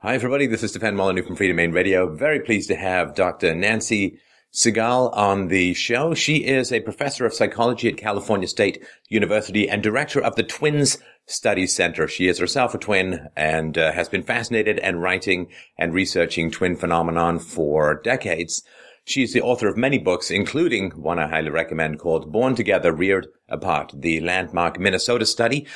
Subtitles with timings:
[0.00, 0.46] Hi, everybody.
[0.46, 2.14] This is Stefan Molyneux from Freedomain Radio.
[2.14, 3.52] Very pleased to have Dr.
[3.52, 4.20] Nancy
[4.54, 6.14] Segal on the show.
[6.14, 10.98] She is a professor of psychology at California State University and director of the Twins
[11.26, 12.06] Studies Center.
[12.06, 16.76] She is herself a twin and uh, has been fascinated and writing and researching twin
[16.76, 18.62] phenomenon for decades.
[19.04, 22.92] She is the author of many books, including one I highly recommend called Born Together,
[22.92, 25.66] Reared Apart, the landmark Minnesota study.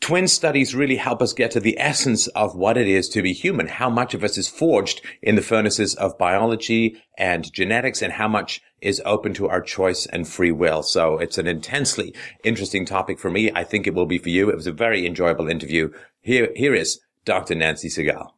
[0.00, 3.34] Twin studies really help us get to the essence of what it is to be
[3.34, 8.14] human, how much of us is forged in the furnaces of biology and genetics, and
[8.14, 10.82] how much is open to our choice and free will.
[10.82, 13.52] So it's an intensely interesting topic for me.
[13.54, 14.48] I think it will be for you.
[14.48, 15.92] It was a very enjoyable interview.
[16.22, 17.54] Here, here is Dr.
[17.54, 18.30] Nancy Segal.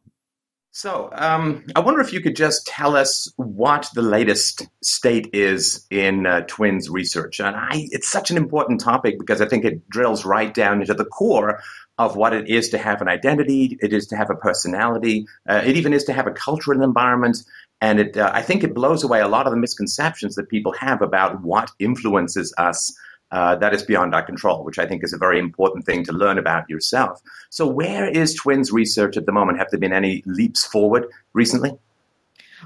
[0.75, 5.85] So, um, I wonder if you could just tell us what the latest state is
[5.91, 7.39] in uh, twins research.
[7.39, 10.95] And I, it's such an important topic because I think it drills right down into
[10.95, 11.61] the core
[11.99, 15.61] of what it is to have an identity, it is to have a personality, uh,
[15.63, 17.37] it even is to have a cultural environment.
[17.79, 20.73] And it, uh, I think it blows away a lot of the misconceptions that people
[20.79, 22.97] have about what influences us
[23.33, 26.13] uh, that is beyond our control, which I think is a very important thing to
[26.13, 27.19] learn about yourself.
[27.49, 29.57] So, where is twins research at the moment?
[29.57, 31.71] Have there been any leaps forward recently?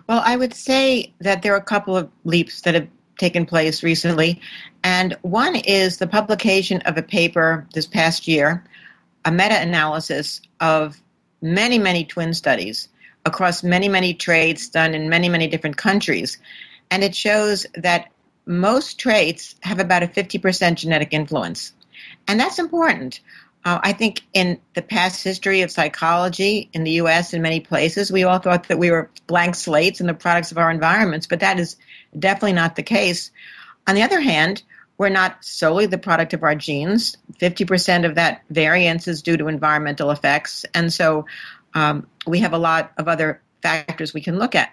[0.09, 2.87] Well, I would say that there are a couple of leaps that have
[3.17, 4.41] taken place recently.
[4.83, 8.63] And one is the publication of a paper this past year,
[9.23, 11.01] a meta analysis of
[11.41, 12.89] many, many twin studies
[13.25, 16.37] across many, many trades done in many, many different countries.
[16.91, 18.09] And it shows that
[18.47, 21.73] most traits have about a 50% genetic influence.
[22.27, 23.19] And that's important.
[23.65, 28.11] Uh, I think in the past history of psychology in the US and many places,
[28.11, 31.41] we all thought that we were blank slates and the products of our environments, but
[31.41, 31.75] that is
[32.17, 33.31] definitely not the case.
[33.85, 34.63] On the other hand,
[34.97, 37.17] we're not solely the product of our genes.
[37.39, 40.65] 50% of that variance is due to environmental effects.
[40.73, 41.25] And so
[41.73, 44.71] um, we have a lot of other factors we can look at.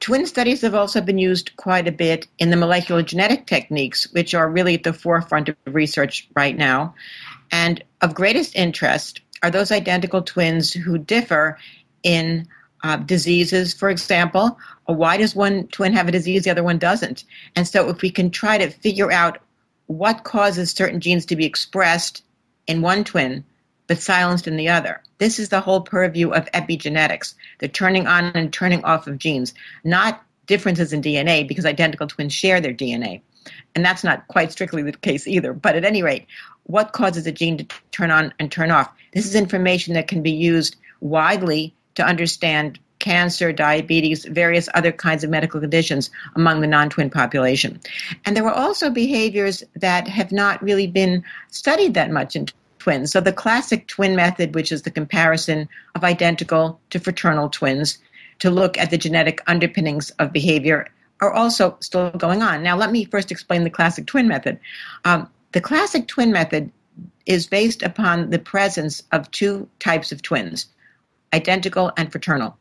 [0.00, 4.32] Twin studies have also been used quite a bit in the molecular genetic techniques, which
[4.32, 6.94] are really at the forefront of research right now.
[7.50, 11.58] And of greatest interest are those identical twins who differ
[12.02, 12.46] in
[12.84, 14.56] uh, diseases, for example.
[14.86, 17.24] Why does one twin have a disease, the other one doesn't?
[17.56, 19.38] And so, if we can try to figure out
[19.86, 22.22] what causes certain genes to be expressed
[22.68, 23.44] in one twin
[23.88, 25.02] but silenced in the other.
[25.18, 29.54] This is the whole purview of epigenetics, the turning on and turning off of genes,
[29.82, 33.22] not differences in DNA because identical twins share their DNA.
[33.74, 35.52] And that's not quite strictly the case either.
[35.52, 36.26] But at any rate,
[36.64, 38.92] what causes a gene to turn on and turn off?
[39.12, 45.24] This is information that can be used widely to understand cancer, diabetes, various other kinds
[45.24, 47.80] of medical conditions among the non twin population.
[48.24, 52.46] And there were also behaviors that have not really been studied that much in
[52.78, 53.12] twins.
[53.12, 57.98] So the classic twin method, which is the comparison of identical to fraternal twins
[58.40, 60.86] to look at the genetic underpinnings of behavior,
[61.20, 62.62] are also still going on.
[62.62, 64.60] Now, let me first explain the classic twin method.
[65.04, 66.70] Um, the classic twin method
[67.26, 70.66] is based upon the presence of two types of twins,
[71.32, 72.56] identical and fraternal.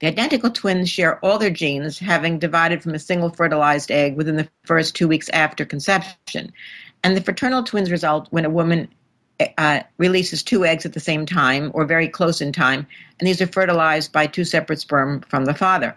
[0.00, 4.36] The identical twins share all their genes, having divided from a single fertilized egg within
[4.36, 6.52] the first two weeks after conception.
[7.04, 8.88] And the fraternal twins result when a woman
[9.58, 12.86] uh, releases two eggs at the same time or very close in time,
[13.18, 15.96] and these are fertilized by two separate sperm from the father.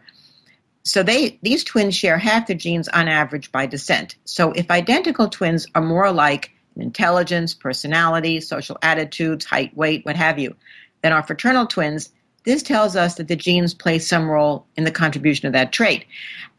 [0.84, 4.16] So they these twins share half their genes on average by descent.
[4.26, 10.18] So if identical twins are more alike in intelligence, personality, social attitudes, height, weight, what
[10.18, 10.56] have you,
[11.02, 12.10] than our fraternal twins,
[12.44, 16.06] this tells us that the genes play some role in the contribution of that trait.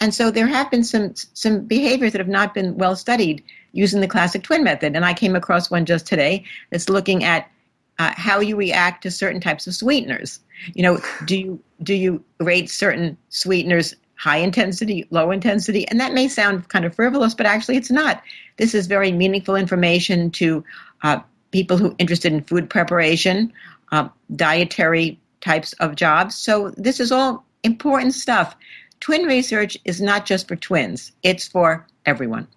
[0.00, 4.00] And so there have been some some behaviors that have not been well studied using
[4.00, 4.96] the classic twin method.
[4.96, 7.50] And I came across one just today that's looking at
[7.98, 10.40] uh, how you react to certain types of sweeteners.
[10.74, 15.86] You know, do you do you rate certain sweeteners high intensity, low intensity?
[15.88, 18.22] And that may sound kind of frivolous, but actually it's not.
[18.56, 20.64] This is very meaningful information to
[21.02, 21.20] uh,
[21.50, 23.52] people who are interested in food preparation,
[23.92, 26.36] uh, dietary types of jobs.
[26.36, 28.56] So this is all important stuff.
[29.00, 32.48] Twin research is not just for twins; it's for everyone.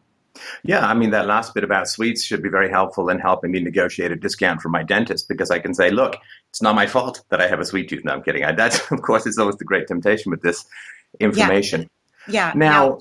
[0.64, 3.62] Yeah, I mean, that last bit about sweets should be very helpful in helping me
[3.62, 6.18] negotiate a discount from my dentist because I can say, look,
[6.50, 8.04] it's not my fault that I have a sweet tooth.
[8.04, 8.44] No, I'm kidding.
[8.44, 10.66] I, that's, of course, is always the great temptation with this
[11.20, 11.90] information.
[12.28, 12.48] Yeah.
[12.48, 12.54] yeah.
[12.56, 13.00] Now,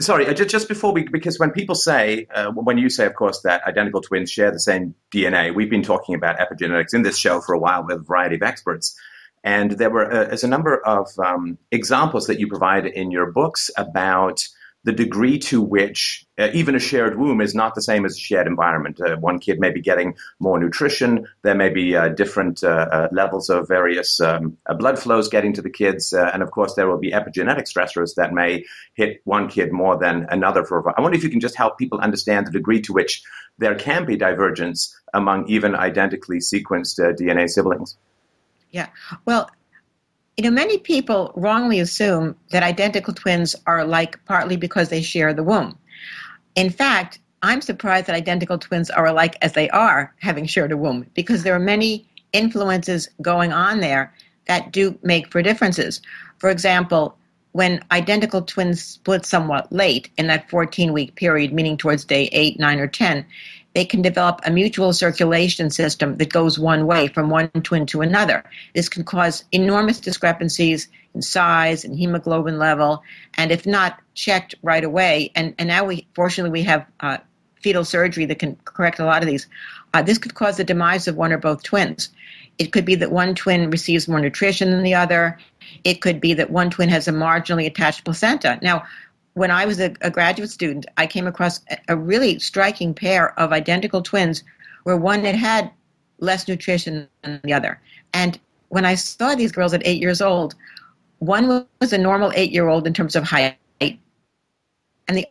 [0.00, 3.14] sorry, uh, just, just before we, because when people say, uh, when you say, of
[3.14, 7.18] course, that identical twins share the same DNA, we've been talking about epigenetics in this
[7.18, 8.98] show for a while with a variety of experts.
[9.44, 13.32] And there were uh, there's a number of um, examples that you provide in your
[13.32, 14.46] books about
[14.84, 18.20] the degree to which uh, even a shared womb is not the same as a
[18.20, 19.00] shared environment.
[19.00, 21.26] Uh, one kid may be getting more nutrition.
[21.42, 25.52] There may be uh, different uh, uh, levels of various um, uh, blood flows getting
[25.54, 26.12] to the kids.
[26.12, 28.64] and of course, there will be epigenetic stressors that may
[28.94, 30.64] hit one kid more than another.
[30.64, 33.22] For I wonder if you can just help people understand the degree to which
[33.58, 37.96] there can be divergence among even identically sequenced DNA siblings.
[38.70, 38.88] Yeah.
[39.26, 39.50] Well,
[40.36, 45.34] you know, many people wrongly assume that identical twins are alike partly because they share
[45.34, 45.76] the womb.
[46.54, 50.76] In fact, I'm surprised that identical twins are alike as they are, having shared a
[50.76, 54.14] womb, because there are many influences going on there
[54.46, 56.00] that do make for differences.
[56.38, 57.16] For example,
[57.52, 62.58] when identical twins split somewhat late in that 14 week period, meaning towards day 8,
[62.58, 63.26] 9, or 10,
[63.74, 68.02] they can develop a mutual circulation system that goes one way from one twin to
[68.02, 68.44] another.
[68.74, 73.02] This can cause enormous discrepancies in size and hemoglobin level,
[73.34, 77.18] and if not checked right away, and, and now we fortunately we have uh,
[77.62, 79.46] fetal surgery that can correct a lot of these.
[79.94, 82.10] Uh, this could cause the demise of one or both twins.
[82.58, 85.38] It could be that one twin receives more nutrition than the other.
[85.84, 88.58] It could be that one twin has a marginally attached placenta.
[88.62, 88.84] Now,
[89.34, 93.52] when I was a, a graduate student, I came across a, really striking pair of
[93.52, 94.42] identical twins
[94.84, 95.70] where one had had
[96.18, 97.80] less nutrition than the other.
[98.12, 98.38] And
[98.68, 100.54] when I saw these girls at eight years old,
[101.18, 103.98] one was a normal eight year old in terms of height, and
[105.08, 105.26] the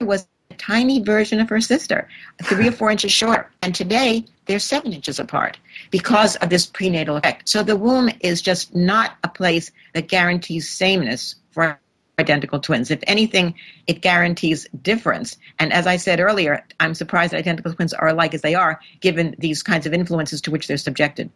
[0.00, 2.08] other was a tiny version of her sister,
[2.44, 3.50] three or four inches shorter.
[3.62, 5.58] And today, they're seven inches apart
[5.90, 7.48] because of this prenatal effect.
[7.48, 11.78] So the womb is just not a place that guarantees sameness for
[12.18, 12.90] identical twins.
[12.90, 13.54] If anything,
[13.86, 15.36] it guarantees difference.
[15.58, 18.80] And as I said earlier, I'm surprised that identical twins are alike as they are,
[19.00, 21.30] given these kinds of influences to which they're subjected.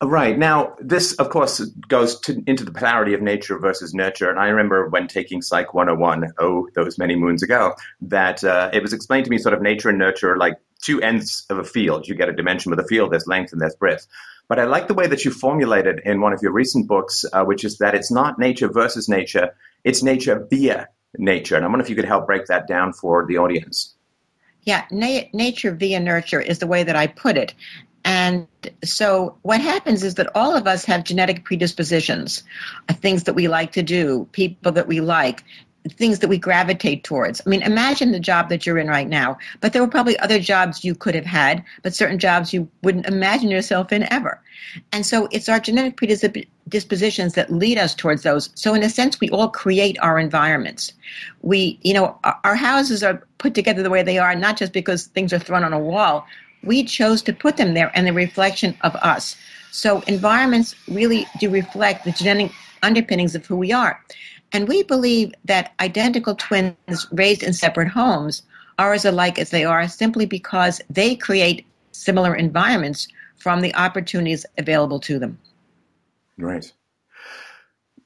[0.00, 0.38] Right.
[0.38, 1.58] Now, this, of course,
[1.88, 4.30] goes to, into the polarity of nature versus nurture.
[4.30, 8.80] And I remember when taking Psych 101, oh, those many moons ago, that uh, it
[8.80, 11.64] was explained to me sort of nature and nurture are like two ends of a
[11.64, 12.06] field.
[12.06, 14.06] You get a dimension with a field, there's length and there's breadth.
[14.48, 17.44] But I like the way that you formulated in one of your recent books, uh,
[17.44, 19.54] which is that it's not nature versus nature,
[19.84, 21.56] it's nature via nature.
[21.56, 23.94] And I wonder if you could help break that down for the audience.
[24.62, 27.54] Yeah, na- nature via nurture is the way that I put it.
[28.04, 28.46] And
[28.84, 32.42] so what happens is that all of us have genetic predispositions,
[32.88, 35.44] uh, things that we like to do, people that we like,
[35.88, 37.40] things that we gravitate towards.
[37.44, 40.38] I mean, imagine the job that you're in right now, but there were probably other
[40.38, 44.40] jobs you could have had, but certain jobs you wouldn't imagine yourself in ever.
[44.92, 48.50] And so it's our genetic predispositions that lead us towards those.
[48.54, 50.92] So in a sense, we all create our environments.
[51.42, 55.06] We, you know, our houses are put together the way they are, not just because
[55.06, 56.26] things are thrown on a wall.
[56.62, 59.36] We chose to put them there and the reflection of us.
[59.70, 62.52] So environments really do reflect the genetic
[62.82, 64.02] underpinnings of who we are.
[64.52, 68.42] And we believe that identical twins raised in separate homes
[68.78, 74.46] are as alike as they are simply because they create similar environments from the opportunities
[74.56, 75.38] available to them.
[76.38, 76.72] Right.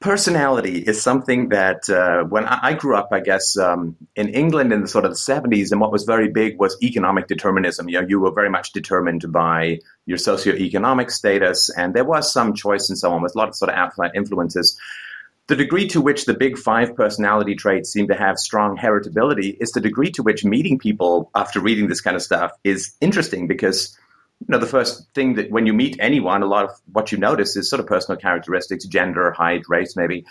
[0.00, 4.80] Personality is something that uh, when I grew up, I guess, um, in England in
[4.82, 7.88] the sort of the 70s, and what was very big was economic determinism.
[7.88, 12.52] You know, you were very much determined by your socioeconomic status, and there was some
[12.52, 14.76] choice and so on with a lot of sort of outside influences.
[15.52, 19.72] The degree to which the big five personality traits seem to have strong heritability is
[19.72, 23.94] the degree to which meeting people after reading this kind of stuff is interesting because
[24.40, 27.18] you know the first thing that when you meet anyone a lot of what you
[27.18, 30.24] notice is sort of personal characteristics gender height race maybe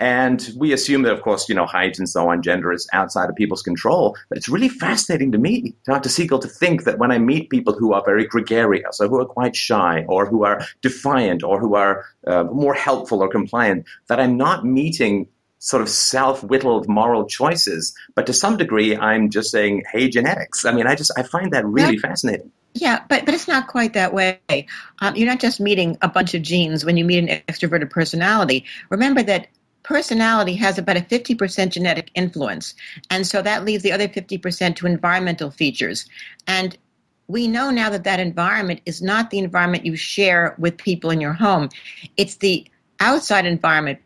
[0.00, 3.28] and we assume that, of course, you know, height and so on, gender is outside
[3.28, 4.16] of people's control.
[4.28, 6.08] But it's really fascinating to me, Dr.
[6.08, 9.26] Segal, to think that when I meet people who are very gregarious or who are
[9.26, 14.20] quite shy or who are defiant or who are uh, more helpful or compliant, that
[14.20, 15.28] I'm not meeting
[15.58, 20.64] sort of self-whittled moral choices, but to some degree, I'm just saying, hey, genetics.
[20.64, 22.00] I mean, I just, I find that really yeah.
[22.08, 22.52] fascinating.
[22.74, 24.38] Yeah, but, but it's not quite that way.
[25.00, 28.66] Um, you're not just meeting a bunch of genes when you meet an extroverted personality.
[28.88, 29.48] Remember that
[29.88, 32.74] personality has about a 50% genetic influence.
[33.08, 36.04] And so that leaves the other 50% to environmental features.
[36.46, 36.76] And
[37.26, 41.22] we know now that that environment is not the environment you share with people in
[41.22, 41.70] your home.
[42.18, 42.66] It's the
[43.00, 43.98] outside environment,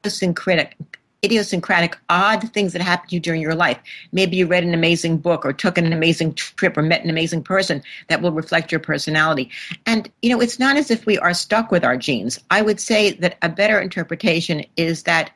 [0.00, 0.93] idiosyncratic,
[1.24, 3.78] idiosyncratic, odd things that happen to you during your life.
[4.12, 7.42] Maybe you read an amazing book or took an amazing trip or met an amazing
[7.42, 9.50] person that will reflect your personality.
[9.86, 12.38] And, you know, it's not as if we are stuck with our genes.
[12.50, 15.32] I would say that a better interpretation is that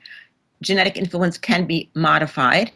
[0.63, 2.73] genetic influence can be modified.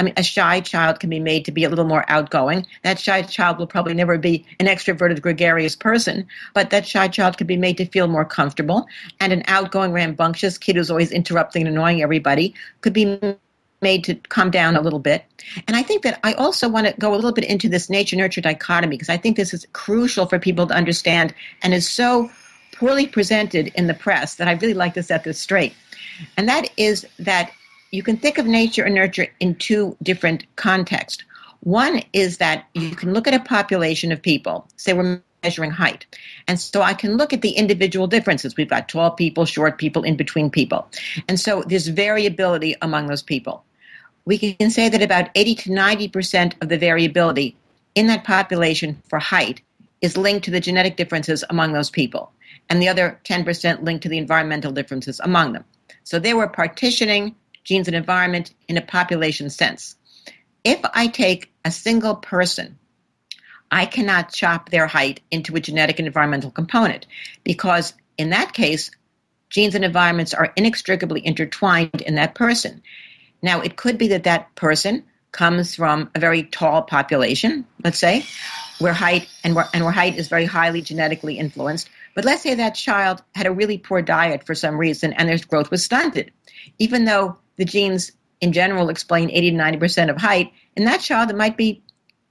[0.00, 2.64] I mean, a shy child can be made to be a little more outgoing.
[2.84, 7.36] That shy child will probably never be an extroverted, gregarious person, but that shy child
[7.36, 8.86] can be made to feel more comfortable.
[9.20, 13.20] And an outgoing, rambunctious kid who's always interrupting and annoying everybody could be
[13.82, 15.22] made to calm down a little bit.
[15.68, 18.16] And I think that I also want to go a little bit into this nature
[18.16, 22.30] nurture dichotomy because I think this is crucial for people to understand and is so
[22.74, 25.74] poorly presented in the press that I really like to set this straight.
[26.38, 27.52] And that is that
[27.90, 31.24] you can think of nature and nurture in two different contexts.
[31.60, 36.06] One is that you can look at a population of people, say we're measuring height.
[36.48, 38.56] And so I can look at the individual differences.
[38.56, 40.88] We've got tall people, short people, in between people.
[41.28, 43.64] And so there's variability among those people
[44.24, 47.56] we can say that about 80 to 90% of the variability
[47.94, 49.60] in that population for height
[50.00, 52.30] is linked to the genetic differences among those people,
[52.68, 55.64] and the other 10% linked to the environmental differences among them.
[56.04, 59.96] So they were partitioning genes and environment in a population sense.
[60.64, 62.78] If I take a single person,
[63.70, 67.06] I cannot chop their height into a genetic and environmental component
[67.44, 68.90] because in that case,
[69.48, 72.82] genes and environments are inextricably intertwined in that person.
[73.42, 78.24] Now, it could be that that person comes from a very tall population, let's say,
[78.78, 81.88] where height and where, and where height is very highly genetically influenced.
[82.14, 85.38] But let's say that child had a really poor diet for some reason and their
[85.38, 86.32] growth was stunted.
[86.78, 91.30] Even though the genes in general explain 80 to 90% of height, in that child
[91.30, 91.82] it might be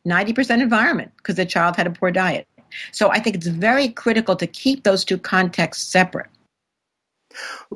[0.08, 2.48] 90% environment because the child had a poor diet.
[2.92, 6.28] So I think it's very critical to keep those two contexts separate.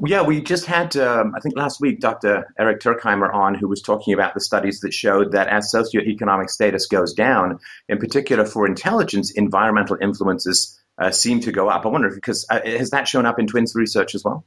[0.04, 2.52] Yeah, we just had, um, I think last week, Dr.
[2.58, 6.88] Eric Turkheimer on, who was talking about the studies that showed that as socioeconomic status
[6.88, 11.86] goes down, in particular for intelligence, environmental influences uh, seem to go up.
[11.86, 14.44] I wonder, if, because uh, has that shown up in twins research as well?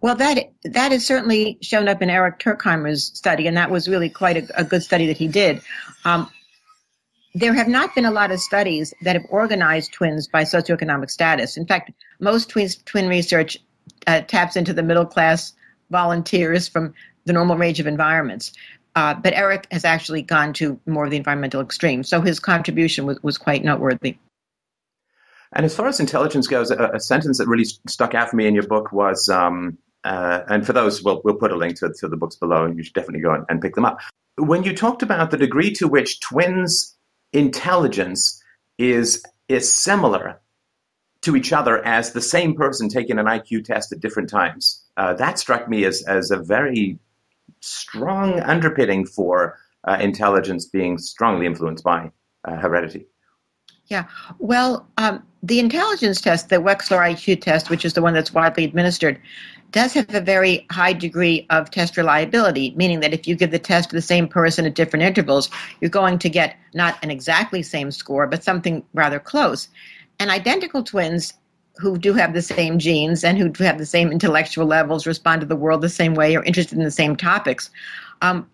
[0.00, 4.10] Well, that that has certainly shown up in Eric Turkheimer's study, and that was really
[4.10, 5.62] quite a, a good study that he did.
[6.04, 6.28] Um,
[7.34, 11.56] there have not been a lot of studies that have organized twins by socioeconomic status.
[11.56, 13.56] In fact, most twins, twin research
[14.06, 15.54] uh, taps into the middle class
[15.90, 16.92] volunteers from
[17.24, 18.52] the normal range of environments.
[18.94, 23.06] Uh, but Eric has actually gone to more of the environmental extreme, so his contribution
[23.06, 24.18] was, was quite noteworthy.
[25.52, 28.46] And as far as intelligence goes, a, a, sentence that really stuck out for me
[28.46, 31.92] in your book was, um, uh, and for those, we'll, we'll put a link to,
[32.00, 34.00] to the books below, and you should definitely go and, and pick them up.
[34.36, 36.96] When you talked about the degree to which twins'
[37.32, 38.42] intelligence
[38.78, 40.40] is is similar
[41.22, 44.82] to each other as the same person taking an IQ test at different times.
[44.96, 46.98] Uh, that struck me as, as a very
[47.60, 52.10] strong underpinning for uh, intelligence being strongly influenced by
[52.44, 53.06] uh, heredity.
[53.88, 54.04] Yeah,
[54.38, 58.64] well, um, the intelligence test, the Wechsler IQ test, which is the one that's widely
[58.64, 59.20] administered,
[59.72, 63.58] does have a very high degree of test reliability, meaning that if you give the
[63.58, 67.62] test to the same person at different intervals, you're going to get not an exactly
[67.62, 69.68] same score, but something rather close.
[70.20, 71.32] And identical twins
[71.76, 75.40] who do have the same genes and who do have the same intellectual levels, respond
[75.40, 77.70] to the world the same way, are interested in the same topics.
[78.20, 78.48] Um,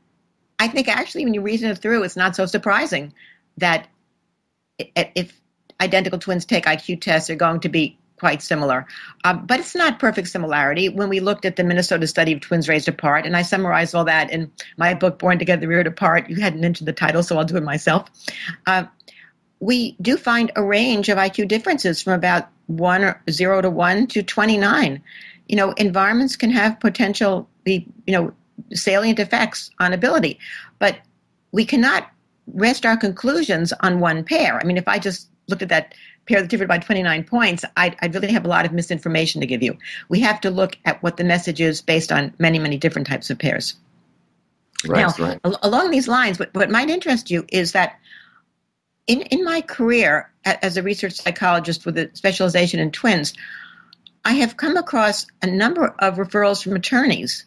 [0.61, 3.13] I think actually, when you reason it through, it's not so surprising
[3.57, 3.89] that
[4.79, 5.41] if
[5.81, 8.87] identical twins take IQ tests, they're going to be quite similar.
[9.25, 10.89] Um, but it's not perfect similarity.
[10.89, 14.05] When we looked at the Minnesota study of twins raised apart, and I summarized all
[14.05, 17.45] that in my book, Born Together, Reared Apart, you hadn't mentioned the title, so I'll
[17.45, 18.11] do it myself.
[18.67, 18.85] Uh,
[19.61, 24.07] we do find a range of IQ differences from about one or zero to one
[24.09, 25.03] to 29.
[25.49, 28.33] You know, environments can have potential, you know,
[28.73, 30.39] salient effects on ability,
[30.79, 30.99] but
[31.53, 32.11] we cannot
[32.55, 34.59] rest our conclusions on one pair.
[34.59, 35.95] I mean, if I just looked at that
[36.27, 39.47] pair that differed by 29 points, I'd, I'd, really have a lot of misinformation to
[39.47, 39.79] give you.
[40.09, 43.31] We have to look at what the message is based on many, many different types
[43.31, 43.75] of pairs.
[44.87, 45.41] Right, now, right.
[45.63, 47.99] along these lines, what, what might interest you is that
[49.09, 53.33] in, in my career as a research psychologist with a specialization in twins,
[54.25, 57.47] I have come across a number of referrals from attorneys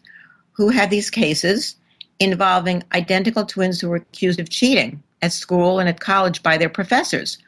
[0.52, 1.76] who have these cases
[2.22, 6.68] involving identical twins who were accused of cheating at school and at college by their
[6.68, 7.38] professors.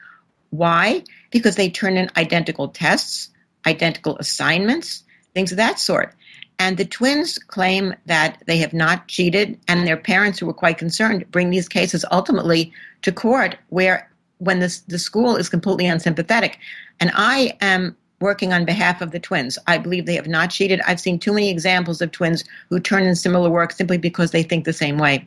[0.51, 1.03] Why?
[1.31, 3.31] Because they turn in identical tests,
[3.67, 5.03] identical assignments,
[5.35, 6.15] things of that sort.
[6.59, 10.79] And the twins claim that they have not cheated, and their parents, who were quite
[10.79, 16.59] concerned, bring these cases ultimately to court where when the, the school is completely unsympathetic.
[17.01, 19.59] And I am working on behalf of the twins.
[19.67, 20.81] I believe they have not cheated.
[20.87, 24.43] I've seen too many examples of twins who turn in similar work simply because they
[24.43, 25.27] think the same way.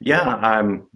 [0.00, 0.86] Yeah, um,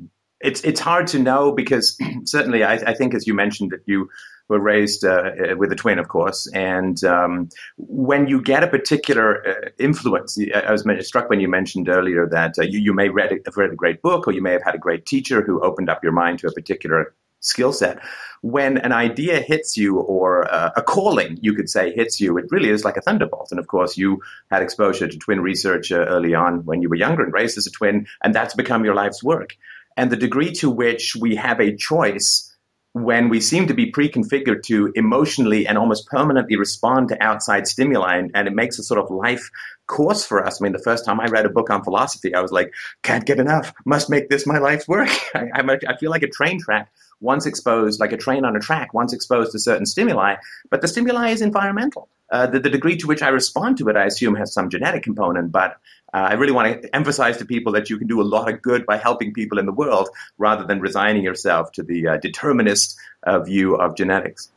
[0.40, 4.08] it's it's hard to know because certainly I, I, think, as you mentioned, that you
[4.48, 6.50] were raised uh, with a twin, of course.
[6.54, 11.88] And um, when you get a particular uh, influence, I was struck when you mentioned
[11.88, 14.52] earlier that uh, you, you, may read, have read a great book or you may
[14.52, 17.98] have had a great teacher who opened up your mind to a particular skill set.
[18.42, 22.46] When an idea hits you or uh, a calling, you could say, hits you, it
[22.50, 23.48] really is like a thunderbolt.
[23.50, 26.96] And of course, you had exposure to twin research uh, early on when you were
[26.96, 29.56] younger and raised as a twin, and that's become your life's work.
[29.96, 32.44] And the degree to which we have a choice
[32.92, 38.16] when we seem to be pre-configured to emotionally and almost permanently respond to outside stimuli
[38.16, 39.50] and, and, it makes a sort of life
[39.88, 40.60] course for us.
[40.60, 43.26] I mean, the first time I read a book on philosophy, I was like, can't
[43.26, 45.10] get enough, must make this my life's work.
[45.34, 45.50] I,
[45.88, 46.90] I feel like a train track
[47.20, 50.36] once exposed, like a train on a track, once exposed to certain stimuli,
[50.70, 52.08] but the stimuli is environmental.
[52.30, 55.02] Uh, the, the, degree to which I respond to it, I assume, has some genetic
[55.02, 55.78] component, but
[56.12, 58.60] uh, I really want to emphasize to people that you can do a lot of
[58.60, 62.98] good by helping people in the world rather than resigning yourself to the uh, determinist
[63.22, 64.50] uh, view of genetics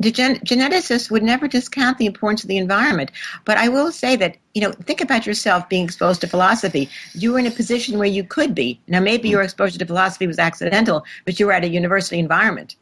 [0.00, 3.10] the gen- geneticists would never discount the importance of the environment.
[3.44, 6.88] But I will say that, you know, think about yourself being exposed to philosophy.
[7.14, 8.80] You were in a position where you could be.
[8.88, 12.76] Now, maybe your exposure to philosophy was accidental, but you were at a university environment.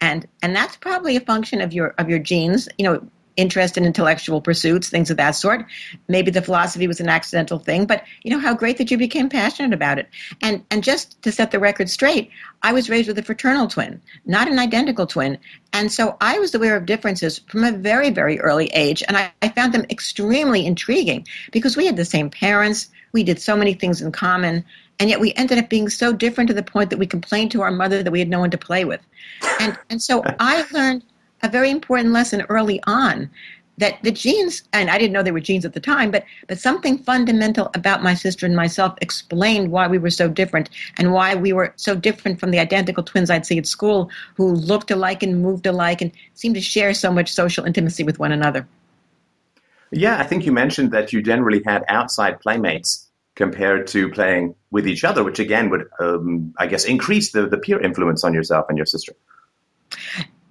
[0.00, 2.68] And, and that's probably a function of your, of your genes.
[2.78, 5.66] You know, interest in intellectual pursuits, things of that sort.
[6.08, 9.28] Maybe the philosophy was an accidental thing, but you know how great that you became
[9.28, 10.08] passionate about it.
[10.42, 12.30] And and just to set the record straight,
[12.62, 15.38] I was raised with a fraternal twin, not an identical twin,
[15.72, 19.32] and so I was aware of differences from a very very early age, and I,
[19.42, 23.74] I found them extremely intriguing because we had the same parents, we did so many
[23.74, 24.64] things in common.
[24.98, 27.62] And yet we ended up being so different to the point that we complained to
[27.62, 29.00] our mother that we had no one to play with.
[29.60, 31.02] And and so I learned
[31.42, 33.30] a very important lesson early on
[33.78, 36.58] that the genes and i didn't know they were genes at the time but but
[36.58, 41.34] something fundamental about my sister and myself explained why we were so different and why
[41.34, 45.22] we were so different from the identical twins i'd see at school who looked alike
[45.22, 48.66] and moved alike and seemed to share so much social intimacy with one another.
[49.90, 54.88] Yeah i think you mentioned that you generally had outside playmates compared to playing with
[54.88, 58.66] each other which again would um, i guess increase the, the peer influence on yourself
[58.68, 59.14] and your sister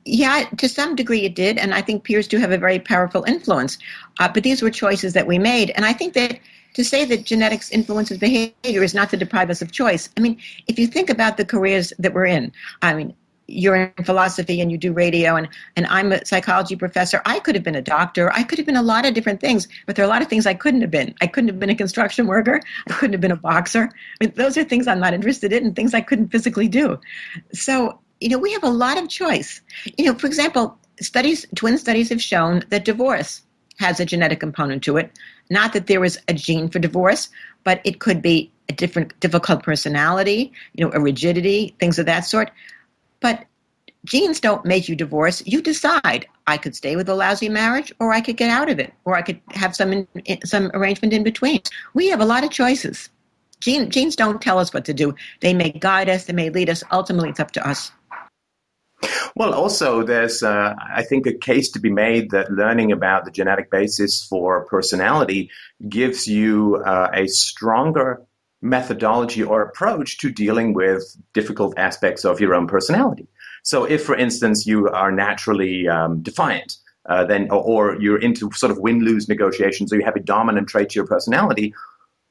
[0.05, 3.23] yeah, to some degree it did, and I think peers do have a very powerful
[3.23, 3.79] influence.
[4.19, 6.39] Uh, but these were choices that we made, and I think that
[6.75, 10.09] to say that genetics influences behavior is not to deprive us of choice.
[10.17, 13.15] I mean, if you think about the careers that we're in, I mean,
[13.47, 17.21] you're in philosophy and you do radio, and, and I'm a psychology professor.
[17.25, 18.31] I could have been a doctor.
[18.33, 20.27] I could have been a lot of different things, but there are a lot of
[20.27, 21.15] things I couldn't have been.
[21.21, 22.59] I couldn't have been a construction worker.
[22.89, 23.89] I couldn't have been a boxer.
[24.21, 26.99] I mean, those are things I'm not interested in and things I couldn't physically do.
[27.53, 29.61] So you know, we have a lot of choice.
[29.97, 33.41] You know, for example, studies, twin studies have shown that divorce
[33.77, 35.11] has a genetic component to it.
[35.49, 37.29] Not that there is a gene for divorce,
[37.63, 42.21] but it could be a different, difficult personality, you know, a rigidity, things of that
[42.21, 42.51] sort.
[43.19, 43.45] But
[44.05, 45.43] genes don't make you divorce.
[45.45, 46.27] You decide.
[46.47, 49.15] I could stay with a lousy marriage, or I could get out of it, or
[49.15, 50.07] I could have some
[50.43, 51.61] some arrangement in between.
[51.93, 53.09] We have a lot of choices.
[53.59, 55.15] Gene, genes don't tell us what to do.
[55.41, 56.25] They may guide us.
[56.25, 56.83] They may lead us.
[56.91, 57.91] Ultimately, it's up to us.
[59.35, 63.31] Well, also, there's, uh, I think, a case to be made that learning about the
[63.31, 65.49] genetic basis for personality
[65.89, 68.21] gives you uh, a stronger
[68.61, 73.27] methodology or approach to dealing with difficult aspects of your own personality.
[73.63, 76.77] So, if, for instance, you are naturally um, defiant,
[77.07, 80.21] uh, then, or, or you're into sort of win lose negotiations, or you have a
[80.21, 81.73] dominant trait to your personality,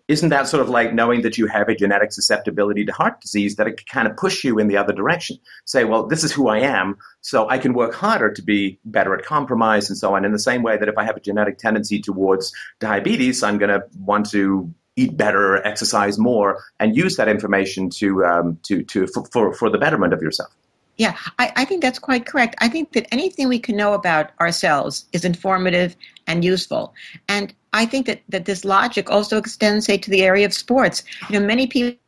[0.06, 3.56] isn't that sort of like knowing that you have a genetic susceptibility to heart disease
[3.56, 5.38] that it can kind of push you in the other direction?
[5.64, 9.14] Say, well, this is who I am, so I can work harder to be better
[9.14, 10.24] at compromise and so on.
[10.24, 13.70] In the same way that if I have a genetic tendency towards diabetes, I'm going
[13.70, 19.06] to want to eat better, exercise more, and use that information to um, to to
[19.06, 20.50] for, for the betterment of yourself.
[20.96, 22.54] Yeah, I, I, think that's quite correct.
[22.58, 25.96] I think that anything we can know about ourselves is informative
[26.28, 26.94] and useful.
[27.28, 31.02] And I think that, that this logic also extends, say, to the area of sports.
[31.28, 31.98] You know, many people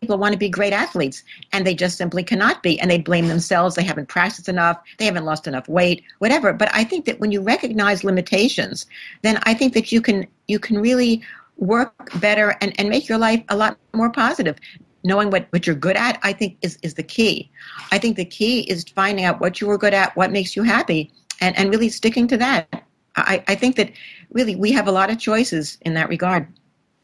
[0.00, 1.22] people want to be great athletes
[1.54, 5.06] and they just simply cannot be and they blame themselves they haven't practiced enough they
[5.06, 8.84] haven't lost enough weight whatever but i think that when you recognize limitations
[9.22, 11.22] then i think that you can you can really
[11.56, 14.58] work better and, and make your life a lot more positive
[15.04, 17.50] knowing what, what you're good at, I think is, is the key.
[17.92, 20.62] I think the key is finding out what you are good at, what makes you
[20.62, 22.84] happy, and, and really sticking to that.
[23.16, 23.92] I, I think that
[24.30, 26.48] really we have a lot of choices in that regard.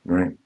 [0.04, 0.36] Right.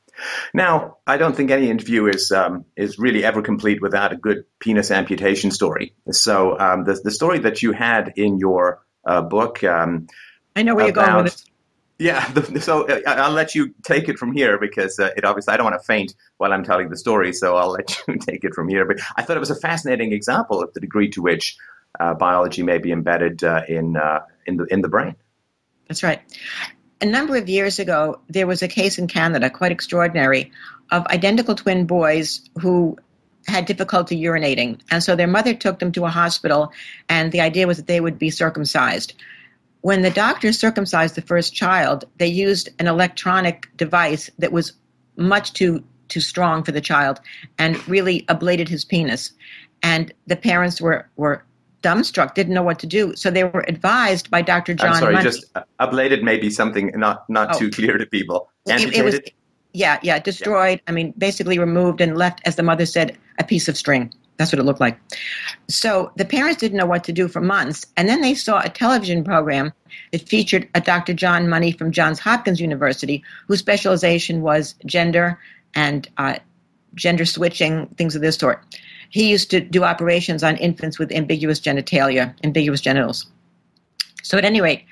[0.52, 4.44] Now, I don't think any interview is um, is really ever complete without a good
[4.60, 5.94] penis amputation story.
[6.10, 9.64] So um, the the story that you had in your uh, book.
[9.64, 10.06] Um,
[10.54, 11.42] I know where about, you're going with it.
[11.98, 15.54] Yeah, the, so uh, I'll let you take it from here because uh, it obviously
[15.54, 18.44] I don't want to faint while I'm telling the story, so I'll let you take
[18.44, 18.84] it from here.
[18.84, 21.56] But I thought it was a fascinating example of the degree to which
[21.98, 25.16] uh, biology may be embedded uh, in uh, in the in the brain.
[25.94, 26.22] That's right.
[27.00, 30.50] A number of years ago, there was a case in Canada, quite extraordinary,
[30.90, 32.98] of identical twin boys who
[33.46, 34.80] had difficulty urinating.
[34.90, 36.72] And so their mother took them to a hospital,
[37.08, 39.14] and the idea was that they would be circumcised.
[39.82, 44.72] When the doctors circumcised the first child, they used an electronic device that was
[45.16, 47.20] much too too strong for the child
[47.56, 49.32] and really ablated his penis.
[49.80, 51.44] And the parents were, were
[51.88, 53.14] dumbstruck, didn't know what to do.
[53.14, 54.72] So they were advised by Dr.
[54.74, 54.92] John.
[54.94, 55.24] I'm sorry, Money.
[55.30, 57.58] just uh, ablated may be something not not Oh.
[57.60, 58.38] too clear to people.
[58.66, 59.20] It- it was
[59.76, 63.08] yeah yeah destroyed i mean basically removed and left as the mother said
[63.40, 64.02] a piece of string
[64.36, 64.96] that's what it looked like
[65.68, 68.68] so the parents didn't know what to do for months and then they saw a
[68.68, 69.72] television program
[70.12, 73.18] that featured a dr john money from johns hopkins university
[73.48, 75.40] whose specialization was gender
[75.74, 76.36] and uh,
[76.94, 78.62] gender switching things of this sort
[79.10, 83.26] he used to do operations on infants with ambiguous genitalia ambiguous genitals
[84.22, 84.84] so at any rate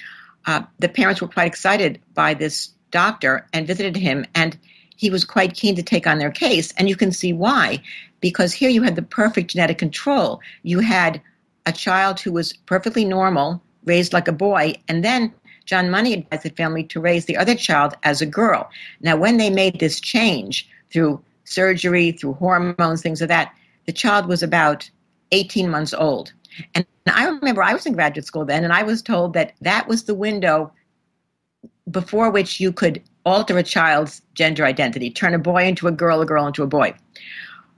[0.46, 4.56] uh, the parents were quite excited by this doctor and visited him, and
[4.96, 6.72] he was quite keen to take on their case.
[6.76, 7.82] And you can see why,
[8.20, 10.40] because here you had the perfect genetic control.
[10.62, 11.20] You had
[11.66, 15.32] a child who was perfectly normal, raised like a boy, and then
[15.64, 18.68] John Money advised the family to raise the other child as a girl.
[19.00, 23.54] Now, when they made this change through surgery, through hormones, things of that,
[23.86, 24.88] the child was about
[25.32, 26.32] 18 months old.
[26.74, 29.88] And I remember I was in graduate school then, and I was told that that
[29.88, 30.72] was the window
[31.90, 36.20] before which you could alter a child's gender identity, turn a boy into a girl,
[36.20, 36.94] a girl into a boy.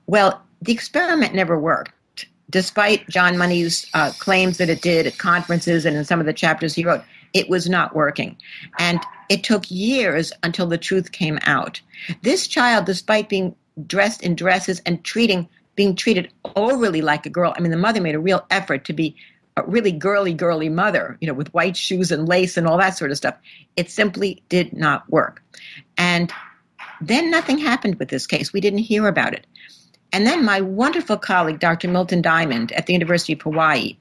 [0.07, 5.85] Well, the experiment never worked, despite John Money's uh, claims that it did at conferences
[5.85, 7.03] and in some of the chapters he wrote.
[7.33, 8.37] It was not working.
[8.79, 11.81] And it took years until the truth came out.
[12.23, 17.55] This child, despite being dressed in dresses and treating being treated overly like a girl.
[17.57, 19.17] I mean, the mother made a real effort to be
[19.57, 22.97] a really girly, girly mother, you know, with white shoes and lace and all that
[22.97, 23.37] sort of stuff.
[23.77, 25.43] It simply did not work.
[25.97, 26.33] And
[27.01, 28.53] then nothing happened with this case.
[28.53, 29.47] We didn't hear about it.
[30.13, 31.89] And then my wonderful colleague, Dr.
[31.89, 33.97] Milton Diamond at the University of Hawaii,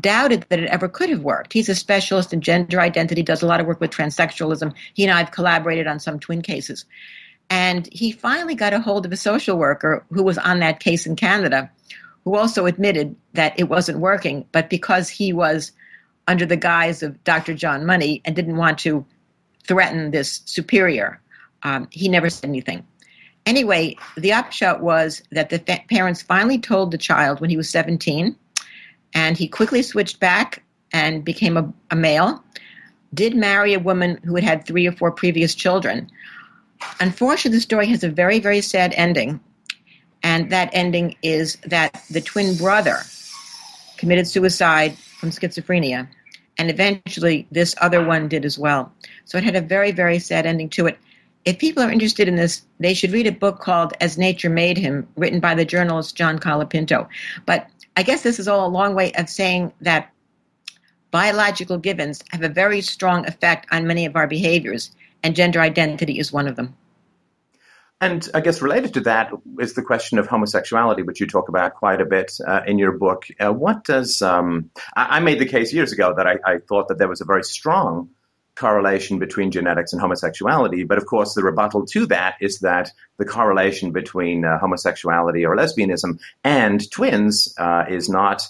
[0.00, 1.52] doubted that it ever could have worked.
[1.52, 4.74] He's a specialist in gender identity, does a lot of work with transsexualism.
[4.94, 6.84] He and I have collaborated on some twin cases.
[7.50, 11.06] And he finally got a hold of a social worker who was on that case
[11.06, 11.70] in Canada,
[12.24, 15.72] who also admitted that it wasn't working, but because he was
[16.26, 17.54] under the guise of Dr.
[17.54, 19.04] John Money and didn't want to
[19.66, 21.20] threaten this superior,
[21.62, 22.86] um, he never said anything.
[23.46, 27.68] Anyway, the upshot was that the fa- parents finally told the child when he was
[27.68, 28.34] 17,
[29.12, 32.42] and he quickly switched back and became a, a male,
[33.12, 36.10] did marry a woman who had had three or four previous children.
[37.00, 39.40] Unfortunately, the story has a very, very sad ending.
[40.22, 42.98] And that ending is that the twin brother
[43.98, 46.08] committed suicide from schizophrenia.
[46.56, 48.92] And eventually, this other one did as well.
[49.24, 50.98] So it had a very, very sad ending to it.
[51.44, 54.78] If people are interested in this, they should read a book called As Nature Made
[54.78, 57.06] Him, written by the journalist John Colapinto.
[57.44, 60.10] But I guess this is all a long way of saying that
[61.10, 64.90] biological givens have a very strong effect on many of our behaviors,
[65.24, 66.76] and gender identity is one of them.
[68.00, 71.74] And I guess related to that is the question of homosexuality, which you talk about
[71.74, 73.24] quite a bit uh, in your book.
[73.40, 76.88] Uh, what does um, I, I, made the case years ago that I, I, thought
[76.88, 78.10] that there was a very strong
[78.56, 83.24] correlation between genetics and homosexuality, but of course the rebuttal to that is that the
[83.24, 88.46] correlation between uh, homosexuality or lesbianism and twins uh, is not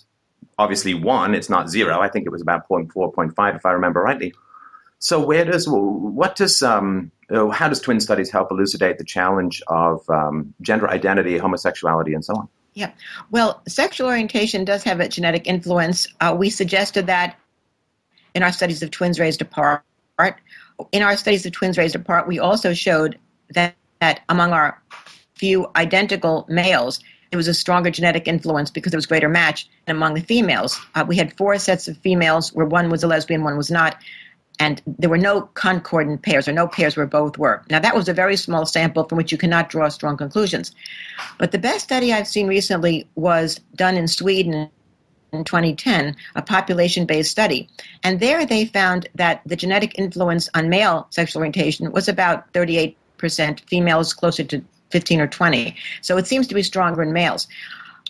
[0.58, 1.34] obviously one.
[1.34, 2.00] It's not zero.
[2.00, 4.34] I think it was about 0.4, 0.5, if I remember rightly.
[4.98, 10.08] So where does what does um, how does twin studies help elucidate the challenge of
[10.08, 12.48] um, gender identity, homosexuality, and so on?
[12.74, 12.90] Yeah,
[13.30, 16.08] well, sexual orientation does have a genetic influence.
[16.20, 17.38] Uh, we suggested that
[18.34, 19.84] in our studies of twins raised apart.
[20.90, 23.18] In our studies of twins raised apart, we also showed
[23.50, 24.82] that, that among our
[25.36, 26.98] few identical males,
[27.30, 30.80] there was a stronger genetic influence because there was greater match among the females.
[30.94, 33.96] Uh, we had four sets of females where one was a lesbian, one was not
[34.60, 37.62] and there were no concordant pairs or no pairs where both were.
[37.70, 40.72] Now, that was a very small sample from which you cannot draw strong conclusions.
[41.38, 44.70] But the best study I've seen recently was done in Sweden
[45.32, 47.68] in 2010, a population based study.
[48.04, 52.94] And there they found that the genetic influence on male sexual orientation was about 38%,
[53.68, 55.74] females closer to 15 or 20.
[56.02, 57.48] So it seems to be stronger in males.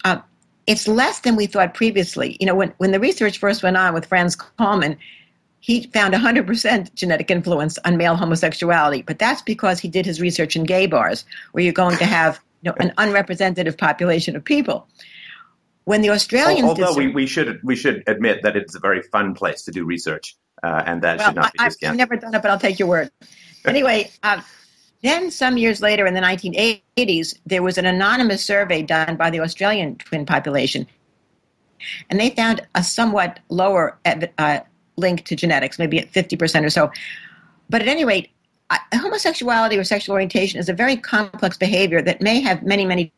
[0.05, 0.19] Uh,
[0.67, 2.37] it's less than we thought previously.
[2.41, 4.99] You know, when, when the research first went on with Franz Kallmann,
[5.65, 10.57] he found 100% genetic influence on male homosexuality, but that's because he did his research
[10.57, 14.87] in gay bars, where you're going to have you know, an unrepresentative population of people.
[15.85, 19.33] when the Australians, although we, we should we should admit that it's a very fun
[19.33, 21.93] place to do research, uh, and that well, should not be discounted.
[21.93, 23.11] I've never done it, but I'll take your word.
[23.65, 24.43] anyway, uh,
[25.03, 29.41] then some years later, in the 1980s, there was an anonymous survey done by the
[29.41, 30.87] Australian twin population,
[32.11, 34.61] and they found a somewhat lower uh,
[34.97, 36.91] link to genetics, maybe at 50% or so.
[37.69, 38.31] But at any rate,
[38.95, 43.13] homosexuality or sexual orientation is a very complex behavior that may have many, many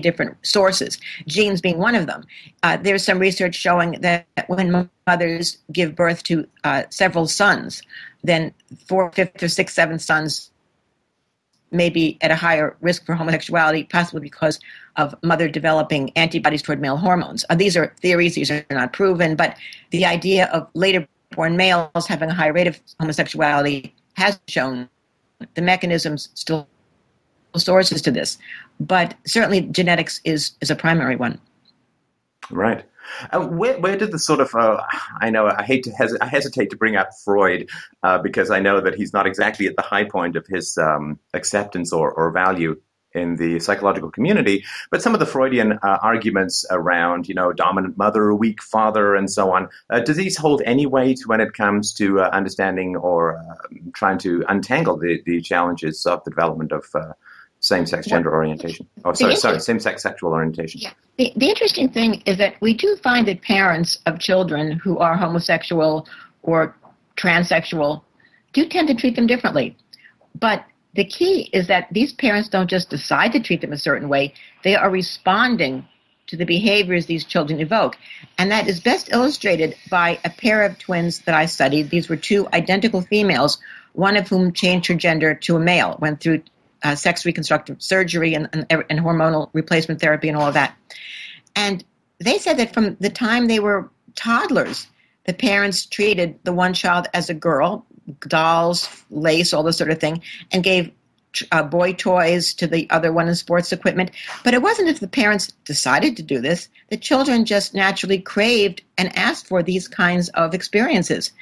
[0.00, 2.24] different sources, genes being one of them.
[2.62, 7.82] Uh, there's some research showing that when mothers give birth to uh, several sons,
[8.22, 8.54] then
[8.86, 10.50] four, fifth, or sixth, seventh sons
[11.70, 14.58] may be at a higher risk for homosexuality, possibly because
[14.96, 17.44] of mother developing antibodies toward male hormones.
[17.50, 19.56] Uh, these are theories, these are not proven, but
[19.90, 24.88] the idea of later born males having a higher rate of homosexuality has shown
[25.54, 26.68] the mechanisms still
[27.56, 28.38] sources to this,
[28.80, 31.40] but certainly genetics is is a primary one.
[32.50, 32.84] Right.
[33.32, 34.82] Uh, where, where did the sort of uh,
[35.20, 37.68] I know I hate to I hesitate to bring up Freud
[38.02, 41.18] uh, because I know that he's not exactly at the high point of his um,
[41.32, 42.80] acceptance or, or value
[43.18, 47.98] in the psychological community, but some of the Freudian uh, arguments around, you know, dominant
[47.98, 51.92] mother, weak father, and so on, uh, do these hold any weight when it comes
[51.94, 53.42] to uh, understanding or uh,
[53.92, 57.12] trying to untangle the, the challenges of the development of uh,
[57.60, 58.86] same-sex gender orientation?
[59.04, 60.80] Oh, sorry, sorry, same-sex sexual orientation.
[60.80, 60.92] Yeah.
[61.18, 65.16] The, the interesting thing is that we do find that parents of children who are
[65.16, 66.06] homosexual
[66.42, 66.76] or
[67.16, 68.02] transsexual
[68.52, 69.76] do tend to treat them differently.
[70.38, 70.64] But
[70.98, 74.34] the key is that these parents don't just decide to treat them a certain way,
[74.64, 75.86] they are responding
[76.26, 77.96] to the behaviors these children evoke.
[78.36, 81.90] And that is best illustrated by a pair of twins that I studied.
[81.90, 83.58] These were two identical females,
[83.92, 86.42] one of whom changed her gender to a male, went through
[86.82, 90.74] uh, sex reconstructive surgery and, and, and hormonal replacement therapy and all of that.
[91.54, 91.84] And
[92.18, 94.88] they said that from the time they were toddlers,
[95.26, 97.86] the parents treated the one child as a girl,
[98.26, 100.90] dolls, lace, all this sort of thing, and gave
[101.52, 104.10] uh, boy toys to the other one in sports equipment.
[104.44, 106.68] But it wasn't if the parents decided to do this.
[106.90, 111.32] The children just naturally craved and asked for these kinds of experiences.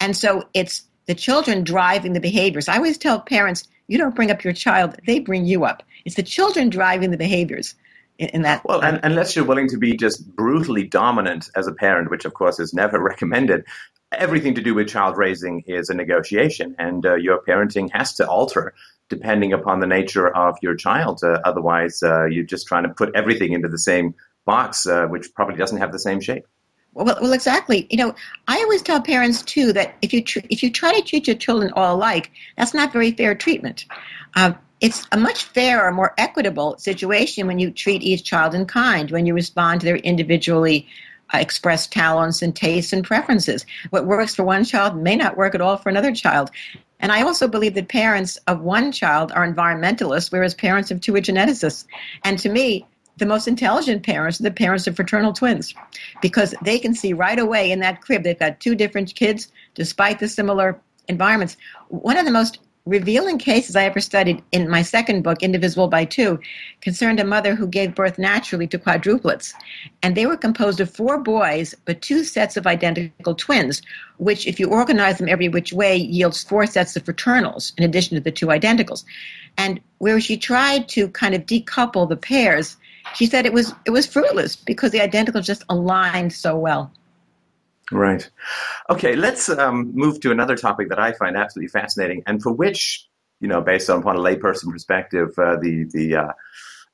[0.00, 2.68] And so it's the children driving the behaviors.
[2.68, 5.82] I always tell parents, you don't bring up your child, they bring you up.
[6.04, 7.74] It's the children driving the behaviors
[8.18, 8.64] in, in that.
[8.64, 12.34] Well, and, unless you're willing to be just brutally dominant as a parent, which of
[12.34, 13.64] course is never recommended,
[14.12, 18.28] everything to do with child raising is a negotiation, and uh, your parenting has to
[18.28, 18.74] alter
[19.08, 21.20] depending upon the nature of your child.
[21.22, 24.14] Uh, otherwise, uh, you're just trying to put everything into the same
[24.46, 26.46] box, uh, which probably doesn't have the same shape.
[26.94, 27.86] Well, well, exactly.
[27.90, 28.14] You know,
[28.48, 31.36] I always tell parents too that if you tr- if you try to treat your
[31.36, 33.86] children all alike, that's not very fair treatment.
[34.34, 39.10] Uh, it's a much fairer, more equitable situation when you treat each child in kind,
[39.10, 40.88] when you respond to their individually
[41.40, 43.64] express talents and tastes and preferences.
[43.90, 46.50] What works for one child may not work at all for another child.
[47.00, 51.14] And I also believe that parents of one child are environmentalists, whereas parents of two
[51.16, 51.84] are geneticists.
[52.24, 55.74] And to me, the most intelligent parents are the parents of fraternal twins
[56.22, 60.18] because they can see right away in that crib they've got two different kids despite
[60.18, 61.56] the similar environments.
[61.88, 66.04] One of the most revealing cases I ever studied in my second book, Indivisible by
[66.04, 66.40] Two,
[66.80, 69.54] concerned a mother who gave birth naturally to quadruplets.
[70.02, 73.82] And they were composed of four boys, but two sets of identical twins,
[74.16, 78.16] which, if you organize them every which way, yields four sets of fraternals in addition
[78.16, 79.04] to the two identicals.
[79.56, 82.76] And where she tried to kind of decouple the pairs,
[83.14, 86.90] she said it was it was fruitless because the identicals just aligned so well.
[87.92, 88.28] Right.
[88.90, 93.06] Okay, let's um, move to another topic that I find absolutely fascinating, and for which,
[93.40, 96.32] you know, based upon a layperson perspective, uh, the the uh,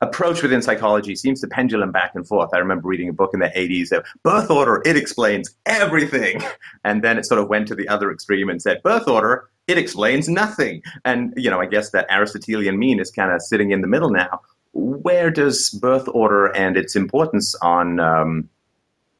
[0.01, 2.51] approach within psychology seems to pendulum back and forth.
[2.53, 6.41] I remember reading a book in the 80s that birth order, it explains everything.
[6.85, 9.77] And then it sort of went to the other extreme and said, birth order, it
[9.77, 10.81] explains nothing.
[11.03, 14.09] And, you know, I guess that Aristotelian mean is kind of sitting in the middle
[14.09, 14.41] now.
[14.71, 18.49] Where does birth order and its importance on um,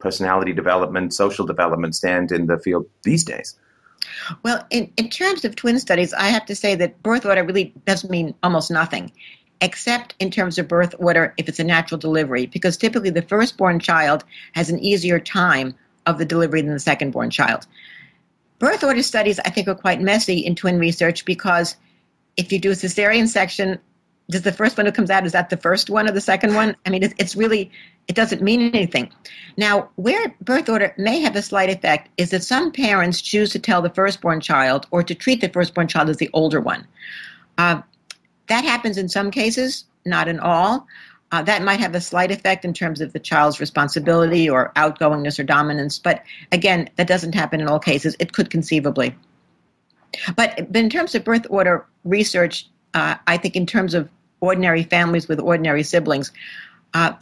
[0.00, 3.56] personality development, social development stand in the field these days?
[4.42, 7.74] Well, in, in terms of twin studies, I have to say that birth order really
[7.86, 9.12] does mean almost nothing,
[9.60, 13.78] except in terms of birth order if it's a natural delivery, because typically the firstborn
[13.78, 15.74] child has an easier time
[16.06, 17.66] of the delivery than the secondborn child.
[18.58, 21.76] Birth order studies, I think, are quite messy in twin research because
[22.36, 23.78] if you do a cesarean section,
[24.30, 26.54] does the first one who comes out is that the first one or the second
[26.54, 27.70] one i mean it's really
[28.08, 29.12] it doesn't mean anything
[29.56, 33.58] now where birth order may have a slight effect is that some parents choose to
[33.58, 36.86] tell the firstborn child or to treat the firstborn child as the older one
[37.58, 37.80] uh,
[38.48, 40.86] that happens in some cases not in all
[41.32, 45.38] Uh, that might have a slight effect in terms of the child's responsibility or outgoingness
[45.38, 48.16] or dominance, but again, that doesn't happen in all cases.
[48.18, 49.14] It could conceivably.
[50.34, 54.08] But, but in terms of birth order research, uh, I think in terms of
[54.40, 56.32] ordinary families with ordinary siblings,
[56.94, 57.14] uh,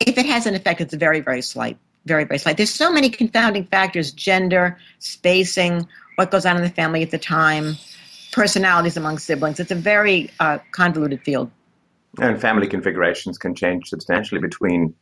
[0.00, 1.78] if it has an effect, it's very, very slight.
[2.06, 2.56] Very, very slight.
[2.56, 7.18] There's so many confounding factors gender, spacing, what goes on in the family at the
[7.18, 7.76] time,
[8.32, 9.60] personalities among siblings.
[9.60, 11.50] It's a very uh, convoluted field.
[12.20, 14.94] And family configurations can change substantially between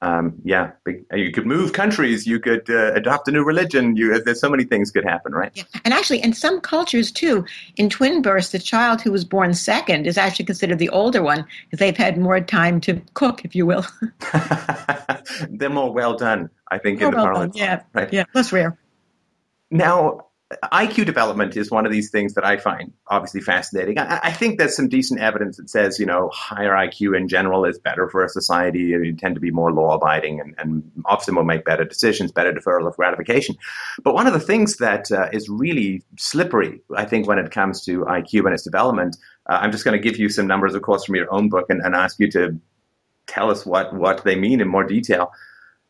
[0.00, 0.70] um, yeah,
[1.12, 3.96] you could move countries, you could uh, adopt a new religion.
[3.96, 5.50] You, there's so many things could happen, right?
[5.54, 5.64] Yeah.
[5.84, 7.44] And actually, in some cultures too,
[7.76, 11.44] in twin births, the child who was born second is actually considered the older one
[11.64, 13.84] because they've had more time to cook, if you will.
[15.50, 17.56] They're more well done, I think, more in the well parlance.
[17.56, 18.12] Yeah, right.
[18.12, 18.78] Yeah, less rare.
[19.68, 20.27] Now,
[20.72, 23.98] IQ development is one of these things that I find obviously fascinating.
[23.98, 27.66] I, I, think there's some decent evidence that says, you know, higher IQ in general
[27.66, 28.78] is better for a society.
[28.78, 32.50] You tend to be more law abiding and, and often will make better decisions, better
[32.50, 33.56] deferral of gratification.
[34.02, 37.84] But one of the things that uh, is really slippery, I think, when it comes
[37.84, 39.18] to IQ and its development,
[39.50, 41.66] uh, I'm just going to give you some numbers, of course, from your own book
[41.68, 42.58] and, and ask you to
[43.26, 45.30] tell us what, what they mean in more detail.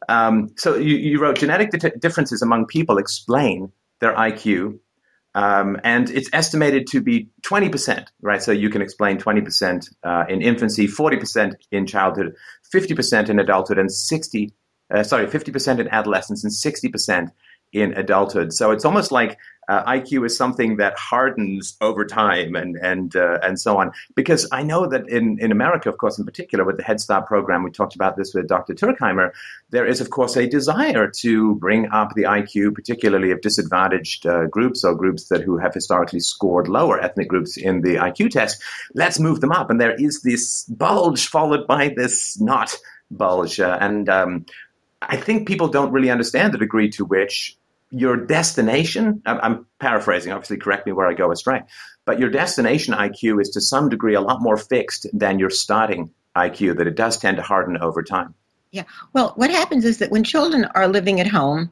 [0.09, 4.79] Um, so you, you wrote genetic di- differences among people explain their IQ.
[5.35, 8.43] Um, and it's estimated to be 20%, right?
[8.43, 12.35] So you can explain 20% uh, in infancy, 40% in childhood,
[12.75, 14.53] 50% in adulthood, and 60,
[14.93, 17.31] uh, sorry, 50% in adolescence, and 60%
[17.73, 18.53] in adulthood.
[18.53, 23.39] So it's almost like uh, IQ is something that hardens over time and and uh,
[23.43, 23.93] and so on.
[24.15, 27.27] Because I know that in, in America, of course, in particular with the Head Start
[27.27, 28.75] program, we talked about this with Dr.
[28.75, 29.33] Turkheimer.
[29.71, 34.47] There is, of course, a desire to bring up the IQ, particularly of disadvantaged uh,
[34.47, 38.63] groups or groups that who have historically scored lower ethnic groups in the IQ test.
[38.95, 42.75] Let's move them up, and there is this bulge followed by this not
[43.11, 44.47] bulge, uh, and um,
[45.01, 47.57] I think people don't really understand the degree to which
[47.91, 51.63] your destination, I'm paraphrasing, obviously, correct me where I go astray,
[52.05, 56.11] but your destination IQ is to some degree a lot more fixed than your starting
[56.37, 58.35] IQ, that it does tend to harden over time.
[58.71, 58.85] Yeah.
[59.13, 61.71] Well, what happens is that when children are living at home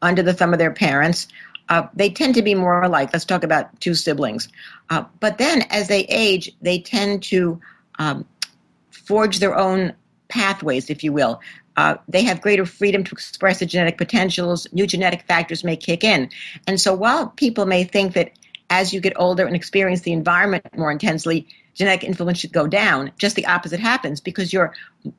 [0.00, 1.26] under the thumb of their parents,
[1.68, 3.10] uh, they tend to be more alike.
[3.12, 4.48] Let's talk about two siblings.
[4.90, 7.60] Uh, but then as they age, they tend to
[7.98, 8.26] um,
[8.90, 9.94] forge their own
[10.28, 11.40] pathways, if you will.
[11.76, 14.66] Uh, they have greater freedom to express their genetic potentials.
[14.72, 16.28] New genetic factors may kick in.
[16.66, 18.32] And so while people may think that
[18.70, 23.12] as you get older and experience the environment more intensely, genetic influence should go down,
[23.18, 24.74] just the opposite happens because you're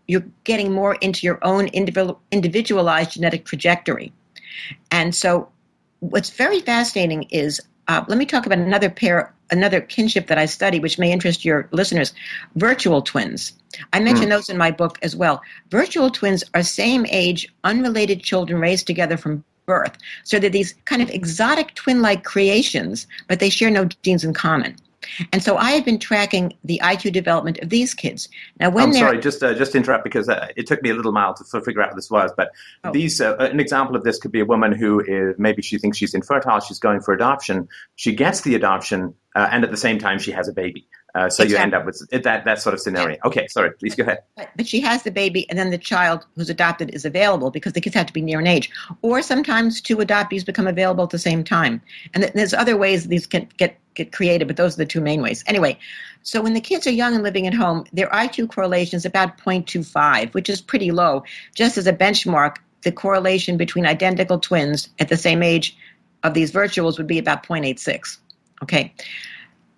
[0.07, 4.13] you're getting more into your own individual, individualized genetic trajectory.
[4.91, 5.49] And so
[5.99, 10.45] what's very fascinating is uh, let me talk about another pair, another kinship that I
[10.45, 12.13] study, which may interest your listeners
[12.55, 13.53] virtual twins.
[13.91, 14.29] I mention mm.
[14.29, 15.41] those in my book as well.
[15.69, 19.97] Virtual twins are same age, unrelated children raised together from birth.
[20.23, 24.33] So they're these kind of exotic twin like creations, but they share no genes in
[24.33, 24.75] common.
[25.31, 28.29] And so I have been tracking the IQ development of these kids.
[28.59, 31.13] Now, when I'm sorry, just uh, just interrupt because uh, it took me a little
[31.13, 32.31] while to sort of figure out what this was.
[32.35, 32.51] But
[32.83, 32.91] oh.
[32.91, 35.97] these, uh, an example of this could be a woman who is maybe she thinks
[35.97, 37.67] she's infertile, she's going for adoption.
[37.95, 40.87] She gets the adoption, uh, and at the same time she has a baby.
[41.15, 41.51] Uh, so exactly.
[41.51, 43.17] you end up with that that sort of scenario.
[43.23, 44.19] Okay, sorry, please go ahead.
[44.35, 47.73] But, but, she has the baby, and then the child who's adopted is available because
[47.73, 48.71] the kids have to be near an age.
[49.03, 51.81] Or sometimes two adoptees become available at the same time.
[52.15, 55.21] And there's other ways these can get get created, but those are the two main
[55.21, 55.43] ways.
[55.47, 55.77] Anyway,
[56.23, 59.37] so when the kids are young and living at home, their IQ correlation is about
[59.37, 61.23] 0.25, which is pretty low.
[61.55, 65.77] Just as a benchmark, the correlation between identical twins at the same age
[66.23, 68.17] of these virtuals would be about 0.86.
[68.61, 68.93] Okay.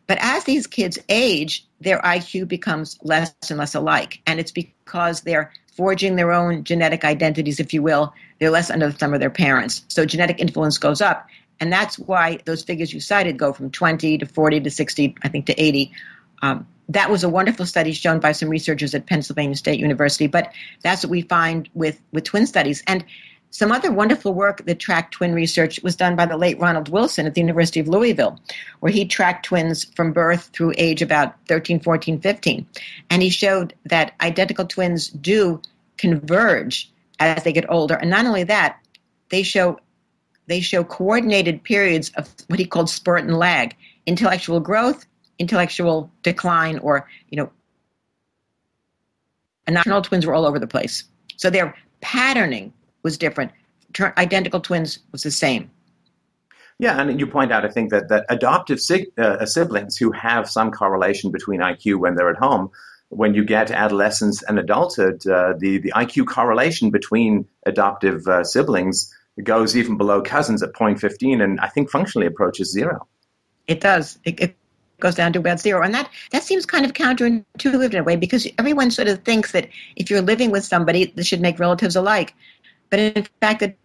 [0.08, 4.22] But as these kids age, their IQ becomes less and less alike.
[4.28, 8.14] And it's because they're forging their own genetic identities, if you will.
[8.40, 9.84] They're less under the thumb of their parents.
[9.88, 11.28] So genetic influence goes up.
[11.60, 15.30] And that's why those figures you cited go from 20 to 40 to 60, I
[15.30, 15.92] think to 80.
[16.42, 20.54] Um, that was a wonderful study shown by some researchers at Pennsylvania State University, but
[20.84, 22.84] that's what we find with, with twin studies.
[22.86, 23.04] And
[23.56, 27.26] some other wonderful work that tracked twin research was done by the late Ronald Wilson
[27.26, 28.38] at the University of Louisville,
[28.82, 32.68] where he tracked twins from birth through age about 13, 14, 15.
[33.10, 35.62] And he showed that identical twins do
[35.98, 37.96] converge as they get older.
[37.96, 38.78] And not only that,
[39.30, 39.80] they show
[40.48, 45.06] they show coordinated periods of what he called spurt and lag, intellectual growth,
[45.40, 47.52] intellectual decline, or, you know,
[49.68, 51.04] and fraternal twins were all over the place.
[51.38, 52.72] So their patterning
[53.04, 53.52] was different.
[54.00, 55.72] Identical twins was the same.
[56.78, 60.50] Yeah, and you point out, I think, that, that adoptive sig- uh, siblings who have
[60.50, 62.70] some correlation between IQ when they're at home
[63.10, 69.14] when you get adolescence and adulthood, uh, the, the IQ correlation between adoptive uh, siblings
[69.44, 73.08] goes even below cousins at 0.15 and I think functionally approaches zero.
[73.68, 74.18] It does.
[74.24, 74.58] It, it
[75.00, 75.84] goes down to about zero.
[75.84, 79.52] And that, that seems kind of counterintuitive in a way because everyone sort of thinks
[79.52, 82.34] that if you're living with somebody, this should make relatives alike.
[82.90, 83.78] But in fact, it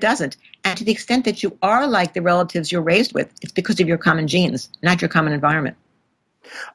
[0.00, 0.36] doesn't.
[0.64, 3.80] And to the extent that you are like the relatives you're raised with, it's because
[3.80, 5.76] of your common genes, not your common environment.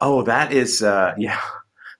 [0.02, 1.40] Oh, that is, uh, yeah.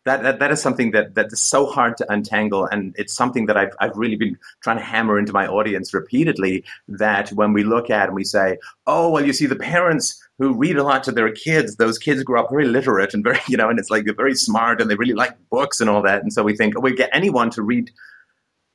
[0.06, 2.66] That, that, that is something that, that is so hard to untangle.
[2.66, 6.66] And it's something that I've, I've really been trying to hammer into my audience repeatedly
[6.90, 10.54] that when we look at and we say, oh, well, you see, the parents who
[10.54, 13.56] read a lot to their kids, those kids grow up very literate and very, you
[13.56, 16.22] know, and it's like they're very smart and they really like books and all that.
[16.22, 17.90] And so we think, oh, we get anyone to read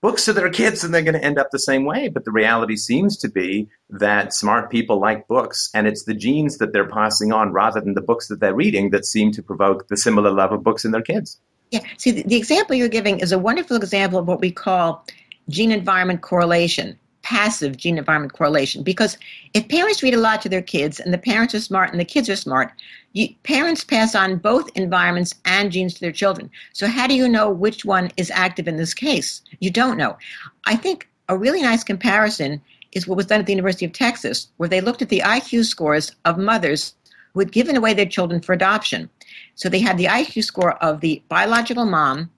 [0.01, 2.09] books to their kids and they're going to end up the same way.
[2.09, 6.59] But the reality seems to be that smart people like books and it's the genes
[6.59, 9.89] that they're passing on rather than the books that they're reading that seem to provoke
[9.89, 11.41] the similar love of books in their kids.
[11.71, 11.81] Yeah.
[11.97, 15.05] See, the, the example you're giving is a wonderful example of what we call
[15.49, 16.99] gene environment correlation
[17.29, 18.83] passive gene environment correlation.
[18.83, 19.19] Because
[19.53, 22.05] if parents read a lot to their kids and the parents are smart and the
[22.05, 22.73] kids are smart
[23.13, 26.51] you, parents pass on both environments and genes to their children.
[26.73, 29.43] So how do you know which one is active in this case?
[29.61, 30.17] You don't know.
[30.65, 32.63] I think a really nice comparison
[32.93, 35.63] is what was done at the university of texas where they looked at the iq
[35.67, 36.95] scores of mothers
[37.35, 39.11] who had given away their children for adoption.
[39.55, 42.31] So they had the iq score of the biological mom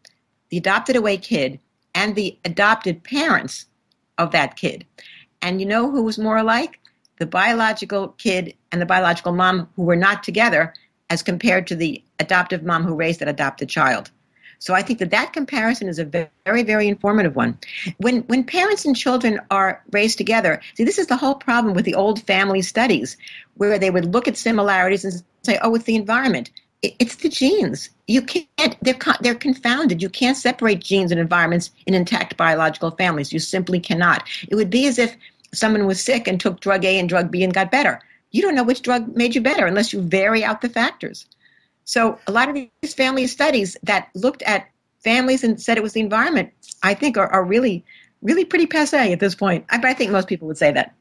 [0.49, 1.61] the adopted away kid
[1.95, 3.67] and the adopted parents
[4.21, 4.87] of that kid.
[5.43, 6.79] And you know who was more alike?
[7.19, 10.75] The biological kid and the biological mom who were not together
[11.09, 14.11] as compared to the adoptive mom who raised that adopted child.
[14.59, 17.59] So I think that that comparison is a very, very informative one.
[17.97, 21.87] When when parents and children are raised together, see, this is the whole problem with
[21.87, 23.17] the old family studies,
[23.55, 26.51] where they would look at similarities and say, "Oh, it's the environment."
[26.83, 27.91] It's the genes.
[28.07, 28.77] You can't.
[28.81, 30.01] They're they're confounded.
[30.01, 33.33] You can't separate genes and environments in intact biological families.
[33.33, 34.27] You simply cannot.
[34.49, 35.15] It would be as if
[35.53, 38.01] someone was sick and took drug A and drug B and got better.
[38.31, 41.27] You don't know which drug made you better unless you vary out the factors.
[41.85, 44.69] So a lot of these family studies that looked at
[45.03, 46.53] families and said it was the environment,
[46.83, 47.85] I think, are, are really,
[48.23, 49.67] really pretty passe at this point.
[49.71, 50.95] I, I think most people would say that.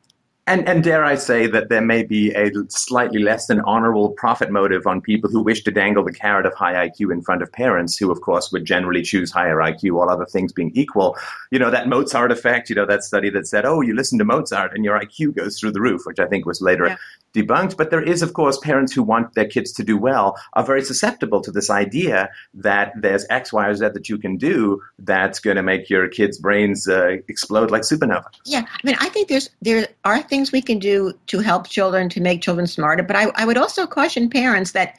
[0.48, 4.50] And, and dare I say that there may be a slightly less than honorable profit
[4.50, 7.52] motive on people who wish to dangle the carrot of high IQ in front of
[7.52, 11.16] parents, who, of course, would generally choose higher IQ, all other things being equal.
[11.52, 14.26] You know, that Mozart effect, you know, that study that said, oh, you listen to
[14.26, 16.98] Mozart and your IQ goes through the roof, which I think was later yeah
[17.34, 17.78] debunked.
[17.78, 20.82] But there is, of course, parents who want their kids to do well are very
[20.82, 25.40] susceptible to this idea that there's X, Y, or Z that you can do that's
[25.40, 28.26] going to make your kids' brains uh, explode like supernova.
[28.46, 32.10] Yeah, I mean, I think there's there are things we can do to help children
[32.10, 33.04] to make children smarter.
[33.04, 34.98] But I, I would also caution parents that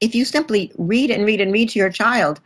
[0.00, 2.40] if you simply read and read and read to your child,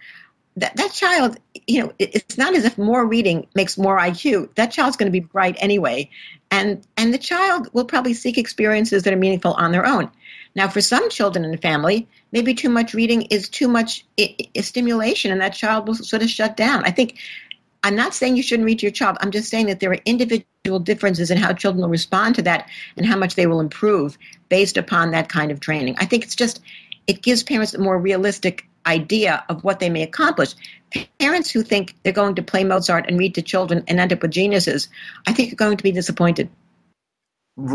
[0.61, 4.54] that, that child, you know, it's not as if more reading makes more IQ.
[4.54, 6.11] That child's going to be bright anyway.
[6.50, 10.11] And and the child will probably seek experiences that are meaningful on their own.
[10.54, 14.36] Now for some children in the family maybe too much reading is too much I-
[14.56, 16.84] I stimulation and that child will sort of shut down.
[16.84, 17.18] I think
[17.84, 19.18] i'm not saying you shouldn't read to your child.
[19.20, 22.68] I'm just saying that there are individual differences in how children will respond to that
[22.96, 25.96] and how much they will improve based upon that kind of training.
[25.98, 26.61] I think it's just
[27.06, 30.55] it gives parents a more realistic idea of what they may accomplish.
[31.18, 34.22] Parents who think they're going to play Mozart and read to children and end up
[34.22, 34.89] with geniuses,
[35.26, 36.49] I think are going to be disappointed.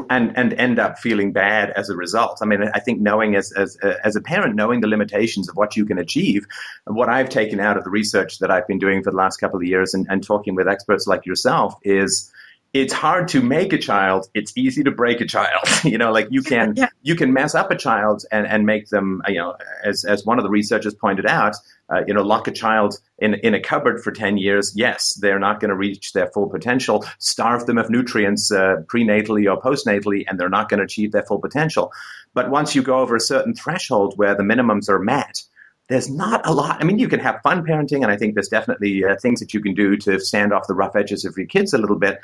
[0.10, 2.40] And and end up feeling bad as a result.
[2.42, 5.58] I mean, I think knowing as as uh, as a parent, knowing the limitations of
[5.58, 6.46] what you can achieve,
[6.88, 9.58] what I've taken out of the research that I've been doing for the last couple
[9.58, 12.32] of years and, and talking with experts like yourself is
[12.74, 14.28] it's hard to make a child.
[14.34, 15.64] It's easy to break a child.
[15.84, 16.88] You know like you can yeah.
[17.02, 20.40] you can mess up a child and, and make them you know as, as one
[20.40, 21.56] of the researchers pointed out
[21.90, 24.72] uh, you know lock a child in, in a cupboard for 10 years.
[24.76, 27.06] Yes they're not going to reach their full potential.
[27.20, 31.24] Starve them of nutrients uh, prenatally or postnatally and they're not going to achieve their
[31.24, 31.92] full potential.
[32.34, 35.44] But once you go over a certain threshold where the minimums are met
[35.90, 36.82] there's not a lot.
[36.82, 39.54] I mean, you can have fun parenting, and I think there's definitely uh, things that
[39.54, 42.22] you can do to stand off the rough edges of your kids a little bit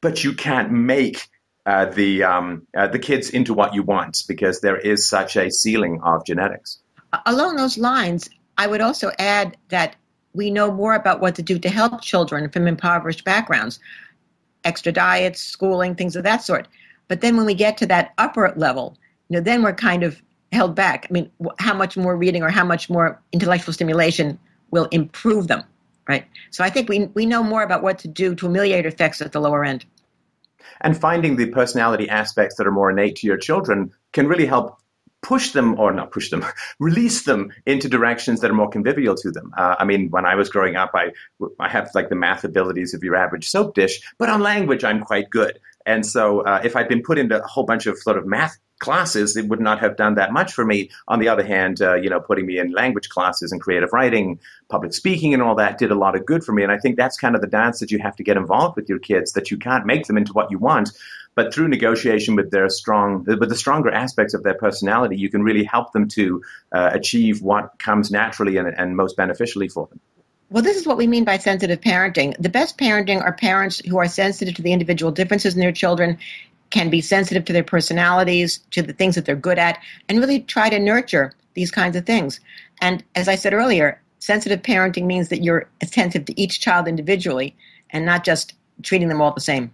[0.00, 1.28] but you can't make
[1.66, 5.50] uh, the um, uh, the kids into what you want because there is such a
[5.50, 6.78] ceiling of genetics.
[7.26, 9.96] Along those lines, I would also add that
[10.32, 13.80] we know more about what to do to help children from impoverished backgrounds,
[14.64, 16.68] extra diets, schooling, things of that sort.
[17.08, 18.96] But then when we get to that upper level,
[19.28, 20.20] you know, then we're kind of
[20.52, 21.06] held back.
[21.08, 24.38] I mean, how much more reading or how much more intellectual stimulation
[24.70, 25.64] will improve them?
[26.08, 26.26] Right?
[26.50, 29.32] So I think we, we know more about what to do to ameliorate effects at
[29.32, 29.84] the lower end.
[30.80, 34.78] And finding the personality aspects that are more innate to your children can really help
[35.22, 36.44] push them or not push them
[36.78, 40.34] release them into directions that are more convivial to them uh, i mean when i
[40.34, 41.10] was growing up i
[41.58, 45.00] i have like the math abilities of your average soap dish but on language i'm
[45.00, 48.18] quite good and so uh, if i'd been put into a whole bunch of sort
[48.18, 50.90] of math classes, it would not have done that much for me.
[51.08, 54.38] On the other hand, uh, you know, putting me in language classes and creative writing,
[54.68, 56.62] public speaking, and all that did a lot of good for me.
[56.62, 58.88] And I think that's kind of the dance that you have to get involved with
[58.88, 59.32] your kids.
[59.32, 60.90] That you can't make them into what you want,
[61.34, 65.42] but through negotiation with their strong, with the stronger aspects of their personality, you can
[65.42, 70.00] really help them to uh, achieve what comes naturally and, and most beneficially for them.
[70.48, 72.36] Well, this is what we mean by sensitive parenting.
[72.38, 76.18] The best parenting are parents who are sensitive to the individual differences in their children
[76.70, 80.40] can be sensitive to their personalities, to the things that they're good at, and really
[80.40, 82.40] try to nurture these kinds of things.
[82.80, 87.56] And as I said earlier, sensitive parenting means that you're attentive to each child individually
[87.90, 89.70] and not just treating them all the same.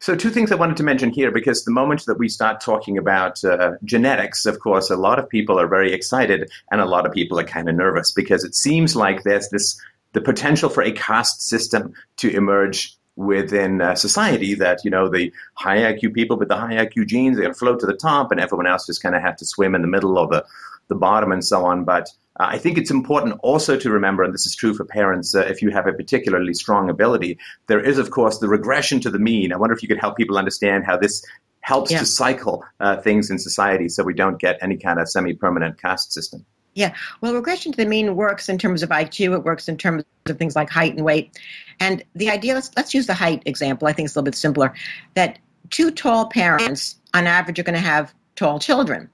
[0.00, 2.98] So, two things I wanted to mention here because the moment that we start talking
[2.98, 7.06] about uh, genetics, of course, a lot of people are very excited and a lot
[7.06, 9.80] of people are kind of nervous because it seems like there's this
[10.12, 15.32] the potential for a caste system to emerge within uh, society that you know the
[15.54, 18.30] high IQ people with the high IQ genes they're going to float to the top,
[18.30, 20.44] and everyone else just kind of have to swim in the middle or the
[20.88, 21.84] the bottom and so on.
[21.84, 22.08] But
[22.38, 25.40] uh, I think it's important also to remember, and this is true for parents, uh,
[25.40, 27.38] if you have a particularly strong ability,
[27.68, 29.52] there is of course the regression to the mean.
[29.52, 31.24] I wonder if you could help people understand how this
[31.60, 32.00] helps yeah.
[32.00, 36.12] to cycle uh, things in society so we don't get any kind of semi-permanent caste
[36.12, 36.44] system.
[36.74, 39.34] Yeah, well, regression to the mean works in terms of IQ.
[39.34, 41.38] It works in terms of things like height and weight.
[41.78, 43.86] And the idea, let's, let's use the height example.
[43.86, 44.74] I think it's a little bit simpler.
[45.14, 45.38] That
[45.70, 49.08] two tall parents, on average, are going to have tall children.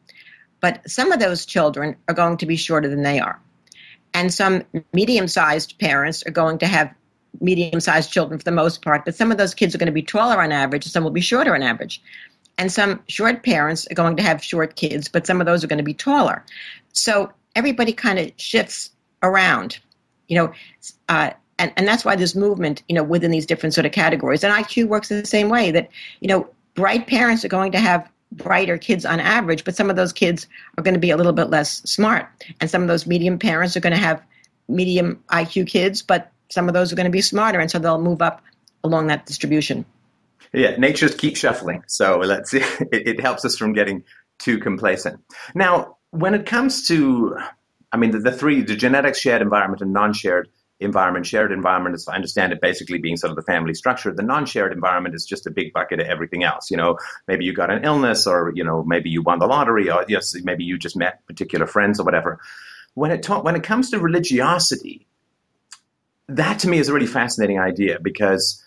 [0.60, 3.40] But some of those children are going to be shorter than they are.
[4.14, 6.94] And some medium sized parents are going to have
[7.40, 9.92] medium sized children for the most part, but some of those kids are going to
[9.92, 12.02] be taller on average, some will be shorter on average.
[12.58, 15.66] And some short parents are going to have short kids, but some of those are
[15.66, 16.44] going to be taller.
[16.92, 18.90] So everybody kind of shifts
[19.22, 19.78] around,
[20.28, 20.52] you know,
[21.08, 24.42] uh, and, and that's why there's movement, you know, within these different sort of categories.
[24.42, 25.90] And IQ works the same way that,
[26.20, 29.96] you know, bright parents are going to have brighter kids on average, but some of
[29.96, 30.46] those kids
[30.78, 32.28] are going to be a little bit less smart.
[32.60, 34.22] And some of those medium parents are going to have
[34.68, 37.58] medium IQ kids, but some of those are going to be smarter.
[37.58, 38.42] And so they'll move up
[38.82, 39.84] along that distribution.
[40.52, 41.84] Yeah, nature's keep shuffling.
[41.86, 44.04] So let's it, it helps us from getting
[44.38, 45.20] too complacent.
[45.54, 47.36] Now, when it comes to,
[47.92, 50.48] I mean, the, the three, the genetics, shared environment, and non-shared
[50.80, 51.26] environment.
[51.26, 54.12] Shared environment, as I understand it, basically being sort of the family structure.
[54.12, 56.70] The non-shared environment is just a big bucket of everything else.
[56.70, 56.98] You know,
[57.28, 60.34] maybe you got an illness, or you know, maybe you won the lottery, or yes,
[60.42, 62.40] maybe you just met particular friends or whatever.
[62.94, 65.06] When it ta- when it comes to religiosity,
[66.28, 68.64] that to me is a really fascinating idea because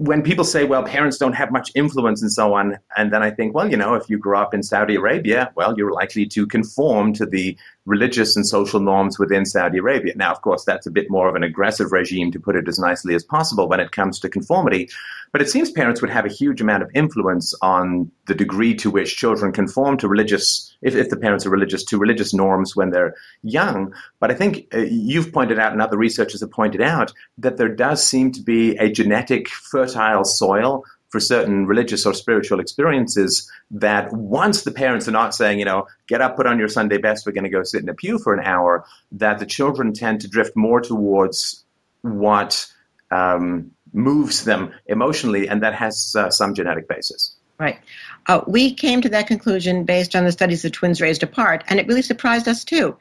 [0.00, 3.30] when people say, well, parents don't have much influence and so on, and then I
[3.30, 6.46] think, well, you know, if you grew up in Saudi Arabia, well, you're likely to
[6.46, 7.54] conform to the
[7.86, 10.12] religious and social norms within Saudi Arabia.
[10.14, 12.78] Now, of course, that's a bit more of an aggressive regime, to put it as
[12.78, 14.90] nicely as possible, when it comes to conformity.
[15.32, 18.90] But it seems parents would have a huge amount of influence on the degree to
[18.90, 22.90] which children conform to religious, if, if the parents are religious, to religious norms when
[22.90, 23.94] they're young.
[24.18, 27.68] But I think uh, you've pointed out, and other researchers have pointed out, that there
[27.68, 34.12] does seem to be a genetic fertile soil for certain religious or spiritual experiences that
[34.12, 37.26] once the parents are not saying, you know, get up, put on your Sunday best,
[37.26, 40.20] we're going to go sit in a pew for an hour, that the children tend
[40.20, 41.64] to drift more towards
[42.02, 42.66] what
[43.10, 47.36] um, moves them emotionally, and that has uh, some genetic basis.
[47.58, 47.78] Right.
[48.26, 51.80] Uh, we came to that conclusion based on the studies of twins raised apart, and
[51.80, 52.96] it really surprised us too.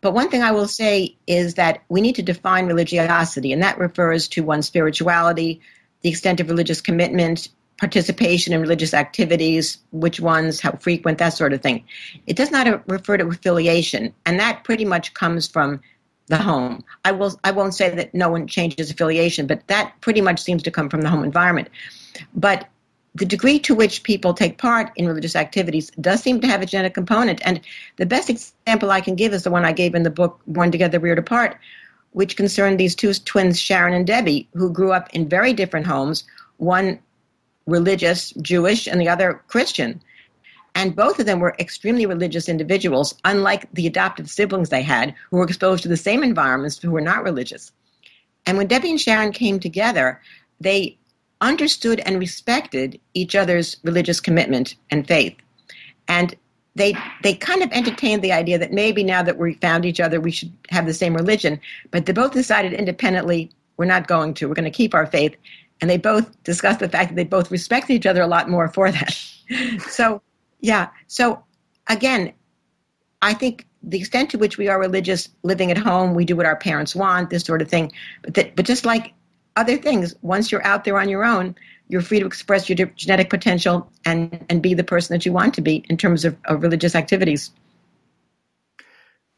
[0.00, 3.78] But one thing I will say is that we need to define religiosity, and that
[3.78, 5.60] refers to one's spirituality,
[6.02, 7.48] the extent of religious commitment,
[7.78, 11.84] participation in religious activities, which ones, how frequent, that sort of thing.
[12.26, 15.80] It does not refer to affiliation, and that pretty much comes from
[16.26, 16.84] the home.
[17.04, 20.62] I will I won't say that no one changes affiliation, but that pretty much seems
[20.62, 21.68] to come from the home environment.
[22.34, 22.68] But
[23.14, 26.66] the degree to which people take part in religious activities does seem to have a
[26.66, 27.40] genetic component.
[27.44, 27.60] And
[27.96, 30.70] the best example I can give is the one I gave in the book Born
[30.70, 31.58] Together, Reared Apart,
[32.12, 36.24] which concerned these two twins, Sharon and Debbie, who grew up in very different homes,
[36.56, 36.98] one
[37.66, 40.02] religious, Jewish, and the other Christian.
[40.74, 45.38] And both of them were extremely religious individuals, unlike the adoptive siblings they had, who
[45.38, 47.72] were exposed to the same environments who were not religious.
[48.46, 50.20] And when Debbie and Sharon came together,
[50.60, 50.98] they
[51.40, 55.36] understood and respected each other's religious commitment and faith.
[56.06, 56.34] And
[56.76, 60.20] they they kind of entertained the idea that maybe now that we found each other,
[60.20, 61.60] we should have the same religion.
[61.90, 64.48] But they both decided independently, we're not going to.
[64.48, 65.34] We're going to keep our faith.
[65.80, 68.68] And they both discussed the fact that they both respected each other a lot more
[68.68, 69.18] for that.
[69.88, 70.20] so,
[70.60, 70.88] yeah.
[71.06, 71.42] So,
[71.88, 72.34] again,
[73.22, 76.46] I think the extent to which we are religious, living at home, we do what
[76.46, 77.92] our parents want, this sort of thing.
[78.22, 79.14] But that, but just like
[79.56, 81.54] other things, once you're out there on your own,
[81.90, 85.54] you're free to express your genetic potential and, and be the person that you want
[85.54, 87.50] to be in terms of, of religious activities.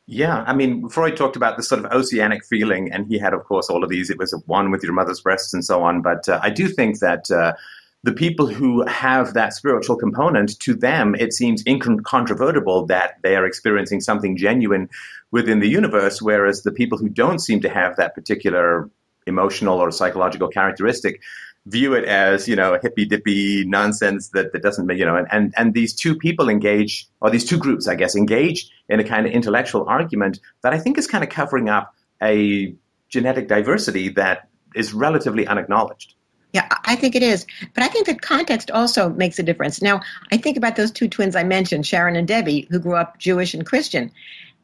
[0.07, 3.45] Yeah, I mean, Freud talked about this sort of oceanic feeling, and he had, of
[3.45, 4.11] course, all of these.
[4.11, 6.03] It was one with your mother's breasts and so on.
[6.03, 7.55] But uh, I do think that uh,
[8.03, 13.47] the people who have that spiritual component, to them, it seems incontrovertible that they are
[13.47, 14.91] experiencing something genuine
[15.31, 18.91] within the universe, whereas the people who don't seem to have that particular
[19.27, 21.21] emotional or psychological characteristic
[21.67, 25.15] view it as you know a hippy dippy nonsense that, that doesn't make you know
[25.15, 28.99] and, and and these two people engage or these two groups i guess engage in
[28.99, 32.75] a kind of intellectual argument that i think is kind of covering up a
[33.09, 36.15] genetic diversity that is relatively unacknowledged
[36.53, 37.47] yeah, I think it is.
[37.73, 39.81] But I think that context also makes a difference.
[39.81, 43.19] Now, I think about those two twins I mentioned, Sharon and Debbie, who grew up
[43.19, 44.13] Jewish and Christian.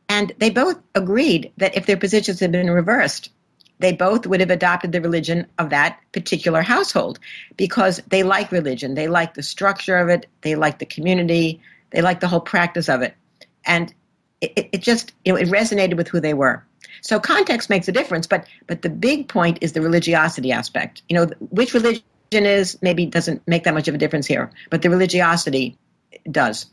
[0.08, 3.30] And they both agreed that if their positions had been reversed,
[3.78, 7.18] they both would have adopted the religion of that particular household
[7.56, 8.94] because they like religion.
[8.94, 10.26] They like the structure of it.
[10.42, 11.60] They like the community.
[11.90, 13.14] They like the whole practice of it.
[13.64, 13.92] And
[14.40, 16.64] it, it just, you know, it resonated with who they were.
[17.00, 21.02] So context makes a difference, but but the big point is the religiosity aspect.
[21.08, 22.02] You know, which religion
[22.32, 25.78] is maybe doesn't make that much of a difference here, but the religiosity
[26.28, 26.66] does.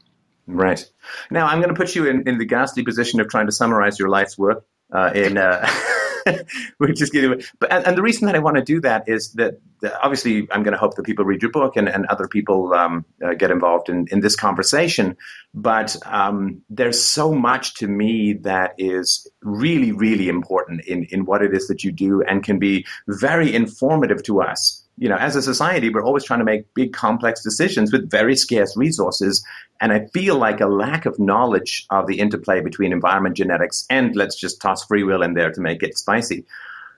[0.48, 0.84] Right.
[1.30, 4.00] Now I'm going to put you in, in the ghastly position of trying to summarize
[4.00, 5.38] your life's work uh, in.
[5.38, 5.68] Uh,
[6.78, 7.42] which is getting.
[7.60, 10.48] But and, and, the reason that I want to do that is that, that obviously
[10.52, 13.34] I'm going to hope that people read your book and, and other people um, uh,
[13.34, 15.16] get involved in, in this conversation.
[15.54, 21.42] But um, there's so much to me that is really, really important in in what
[21.42, 25.36] it is that you do and can be very informative to us you know, as
[25.36, 29.44] a society, we're always trying to make big, complex decisions with very scarce resources.
[29.82, 34.16] And I feel like a lack of knowledge of the interplay between environment, genetics, and
[34.16, 36.46] let's just toss free will in there to make it spicy.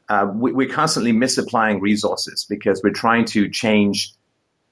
[0.10, 4.14] Uh, we, are constantly misapplying resources because we're trying to change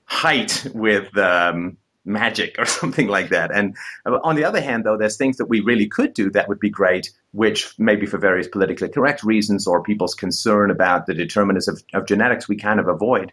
[0.05, 3.51] height with um, magic or something like that.
[3.53, 3.75] And
[4.05, 6.69] on the other hand, though, there's things that we really could do that would be
[6.69, 11.83] great, which maybe for various politically correct reasons or people's concern about the determinants of,
[11.93, 13.31] of genetics, we kind of avoid.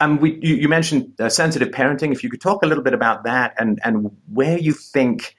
[0.00, 2.12] Um, we, you, you mentioned uh, sensitive parenting.
[2.12, 5.36] If you could talk a little bit about that and, and where you think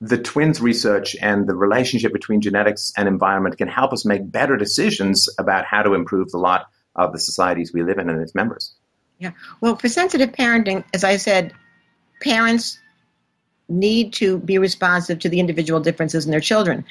[0.00, 4.56] the twins research and the relationship between genetics and environment can help us make better
[4.56, 8.34] decisions about how to improve the lot of the societies we live in and its
[8.34, 8.74] members.
[9.18, 9.30] Yeah.
[9.60, 11.54] Well, for sensitive parenting, as I said,
[12.20, 12.78] parents
[13.68, 16.84] need to be responsive to the individual differences in their children.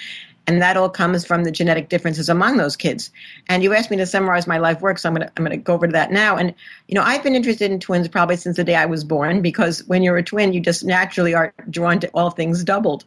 [0.45, 3.11] And that all comes from the genetic differences among those kids.
[3.47, 5.57] And you asked me to summarize my life work, so I'm going to I'm going
[5.57, 6.35] to go over to that now.
[6.35, 6.53] And
[6.87, 9.85] you know, I've been interested in twins probably since the day I was born because
[9.87, 13.05] when you're a twin, you just naturally are drawn to all things doubled.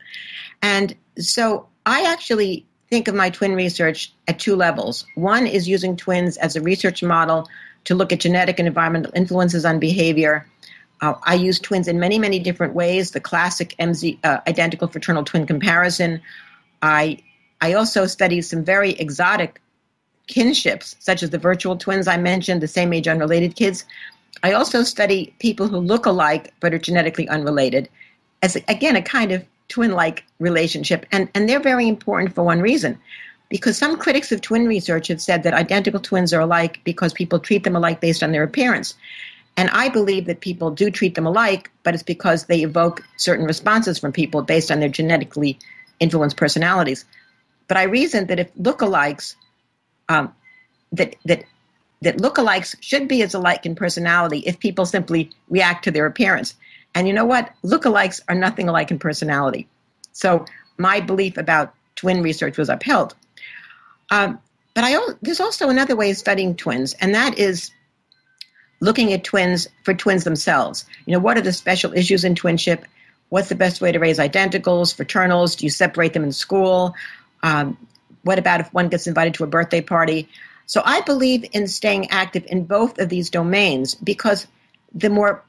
[0.63, 5.07] And so I actually think of my twin research at two levels.
[5.15, 7.49] One is using twins as a research model
[7.85, 10.47] to look at genetic and environmental influences on behavior
[11.01, 13.11] uh, I use twins in many, many different ways.
[13.11, 16.23] The classic MZ uh, identical fraternal twin comparison.
[16.83, 17.19] I
[17.61, 19.61] I also study some very exotic
[20.27, 23.85] kinships, such as the virtual twins I mentioned, the same age unrelated kids.
[24.43, 27.89] I also study people who look alike but are genetically unrelated,
[28.43, 32.99] as again a kind of twin-like relationship, and and they're very important for one reason.
[33.49, 37.39] Because some critics of twin research have said that identical twins are alike because people
[37.39, 38.95] treat them alike based on their appearance.
[39.57, 43.47] And I believe that people do treat them alike, but it's because they evoke certain
[43.47, 45.59] responses from people based on their genetically
[45.99, 47.05] influenced personalities.
[47.69, 49.35] But I reasoned that if lookalikes,
[50.09, 50.35] um,
[50.93, 51.45] that that
[52.03, 56.55] that lookalikes should be as alike in personality if people simply react to their appearance.
[56.95, 57.51] And you know what?
[57.65, 59.67] Lookalikes are nothing alike in personality.
[60.13, 60.45] So
[60.79, 63.15] my belief about twin research was upheld.
[64.11, 64.39] Um,
[64.75, 67.71] but I, there's also another way of studying twins, and that is
[68.81, 70.85] looking at twins for twins themselves.
[71.07, 72.85] You know, what are the special issues in twinship?
[73.29, 75.57] What's the best way to raise identicals, fraternals?
[75.57, 76.95] Do you separate them in school?
[77.43, 77.77] Um,
[78.23, 80.29] what about if one gets invited to a birthday party?
[80.67, 84.47] So I believe in staying active in both of these domains because
[84.93, 85.45] the more,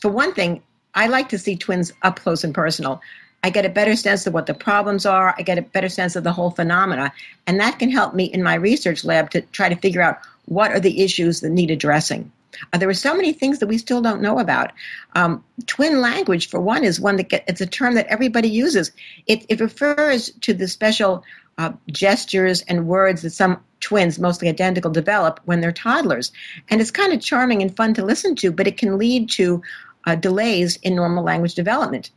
[0.00, 0.62] for one thing,
[0.94, 3.00] I like to see twins up close and personal.
[3.44, 5.34] I get a better sense of what the problems are.
[5.36, 7.12] I get a better sense of the whole phenomena.
[7.46, 10.72] And that can help me in my research lab to try to figure out what
[10.72, 12.32] are the issues that need addressing.
[12.72, 14.72] Uh, there are so many things that we still don't know about.
[15.14, 18.92] Um, twin language, for one, is one that get, it's a term that everybody uses.
[19.26, 21.22] It, it refers to the special
[21.58, 26.32] uh, gestures and words that some twins, mostly identical, develop when they're toddlers.
[26.70, 29.60] And it's kind of charming and fun to listen to, but it can lead to
[30.06, 32.10] uh, delays in normal language development.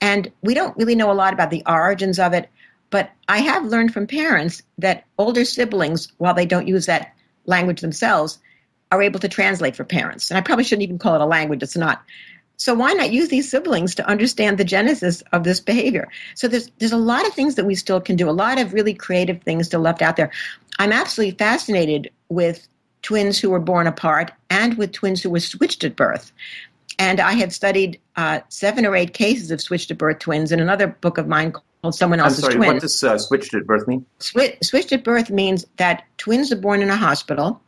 [0.00, 2.48] And we don't really know a lot about the origins of it,
[2.90, 7.14] but I have learned from parents that older siblings, while they don't use that
[7.46, 8.38] language themselves,
[8.92, 10.30] are able to translate for parents.
[10.30, 12.02] And I probably shouldn't even call it a language, it's not.
[12.58, 16.08] So why not use these siblings to understand the genesis of this behavior?
[16.34, 18.72] So there's there's a lot of things that we still can do, a lot of
[18.72, 20.30] really creative things still left out there.
[20.78, 22.66] I'm absolutely fascinated with
[23.02, 26.32] twins who were born apart and with twins who were switched at birth.
[26.98, 30.60] And I have studied uh, seven or eight cases of switched at birth twins in
[30.60, 32.72] another book of mine called Someone Else's I'm sorry, Twins.
[32.74, 34.06] what does uh, switched at birth mean?
[34.18, 37.60] Swi- switched at birth means that twins are born in a hospital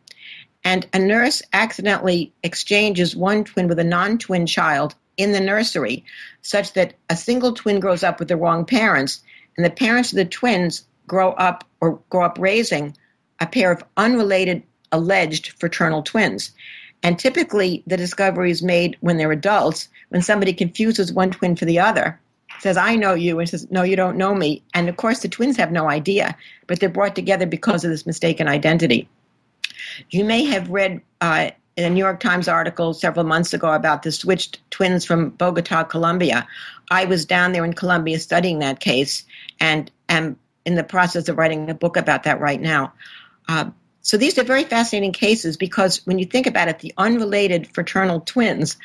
[0.64, 6.04] and a nurse accidentally exchanges one twin with a non twin child in the nursery,
[6.42, 9.20] such that a single twin grows up with the wrong parents,
[9.56, 12.96] and the parents of the twins grow up or grow up raising
[13.40, 14.62] a pair of unrelated
[14.92, 16.52] alleged fraternal twins.
[17.02, 21.64] And typically, the discovery is made when they're adults, when somebody confuses one twin for
[21.64, 22.18] the other,
[22.60, 24.62] says, I know you, and says, No, you don't know me.
[24.74, 26.36] And of course, the twins have no idea,
[26.66, 29.08] but they're brought together because of this mistaken identity.
[30.10, 34.02] You may have read uh, in a New York Times article several months ago about
[34.02, 36.46] the switched twins from Bogota, Colombia.
[36.90, 39.24] I was down there in Colombia studying that case
[39.60, 42.92] and am in the process of writing a book about that right now.
[43.48, 43.70] Uh,
[44.02, 48.20] so these are very fascinating cases because when you think about it, the unrelated fraternal
[48.20, 48.76] twins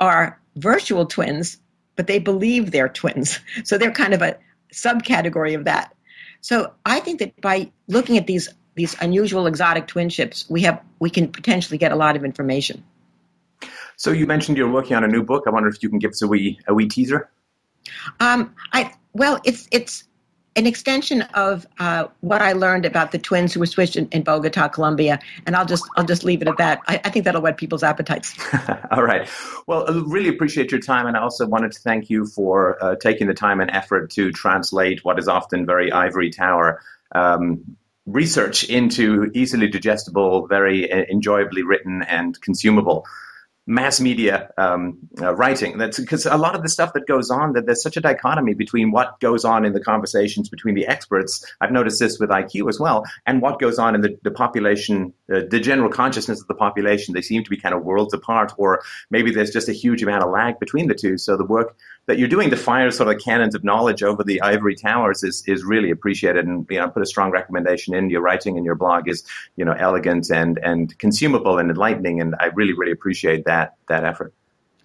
[0.00, 1.58] are virtual twins,
[1.96, 3.38] but they believe they're twins.
[3.64, 4.38] So they're kind of a
[4.72, 5.94] subcategory of that.
[6.40, 11.08] So I think that by looking at these these unusual exotic twinships, we have we
[11.08, 12.84] can potentially get a lot of information.
[13.96, 15.44] So you mentioned you're working on a new book.
[15.46, 17.30] I wonder if you can give us a wee a wee teaser.
[18.20, 20.04] Um, I well, it's it's
[20.56, 24.22] an extension of uh, what I learned about the twins who were switched in, in,
[24.22, 26.80] Bogota, Colombia, and I'll just I'll just leave it at that.
[26.86, 28.36] I, I think that'll whet people's appetites.
[28.90, 29.28] All right.
[29.66, 32.96] Well, I really appreciate your time, and I also wanted to thank you for uh,
[32.96, 36.80] taking the time and effort to translate what is often very ivory tower.
[37.14, 37.76] Um,
[38.06, 43.06] research into easily digestible, very uh, enjoyably written and consumable
[43.66, 45.78] mass media um, uh, writing.
[45.78, 48.54] That's because a lot of the stuff that goes on that there's such a dichotomy
[48.54, 51.44] between what goes on in the conversations between the experts.
[51.60, 55.14] I've noticed this with IQ as well, and what goes on in the, the population,
[55.32, 57.14] uh, the general consciousness of the population.
[57.14, 60.24] They seem to be kind of worlds apart, or maybe there's just a huge amount
[60.24, 61.16] of lag between the two.
[61.16, 61.76] So the work
[62.06, 65.42] that you're doing to fire sort of cannons of knowledge over the ivory towers is
[65.46, 68.74] is really appreciated, and you know, put a strong recommendation in your writing and your
[68.74, 69.24] blog is
[69.56, 74.04] you know elegant and and consumable and enlightening, and I really really appreciate that that
[74.04, 74.34] effort.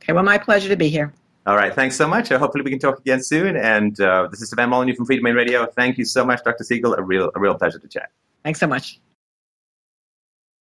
[0.01, 1.13] Okay, well, my pleasure to be here.
[1.45, 2.31] All right, thanks so much.
[2.31, 3.55] Uh, hopefully, we can talk again soon.
[3.55, 5.65] And uh, this is Stefan Molyneux from Freedomain Radio.
[5.65, 6.63] Thank you so much, Dr.
[6.63, 6.97] Segal.
[6.97, 8.11] A real a real pleasure to chat.
[8.43, 8.99] Thanks so much.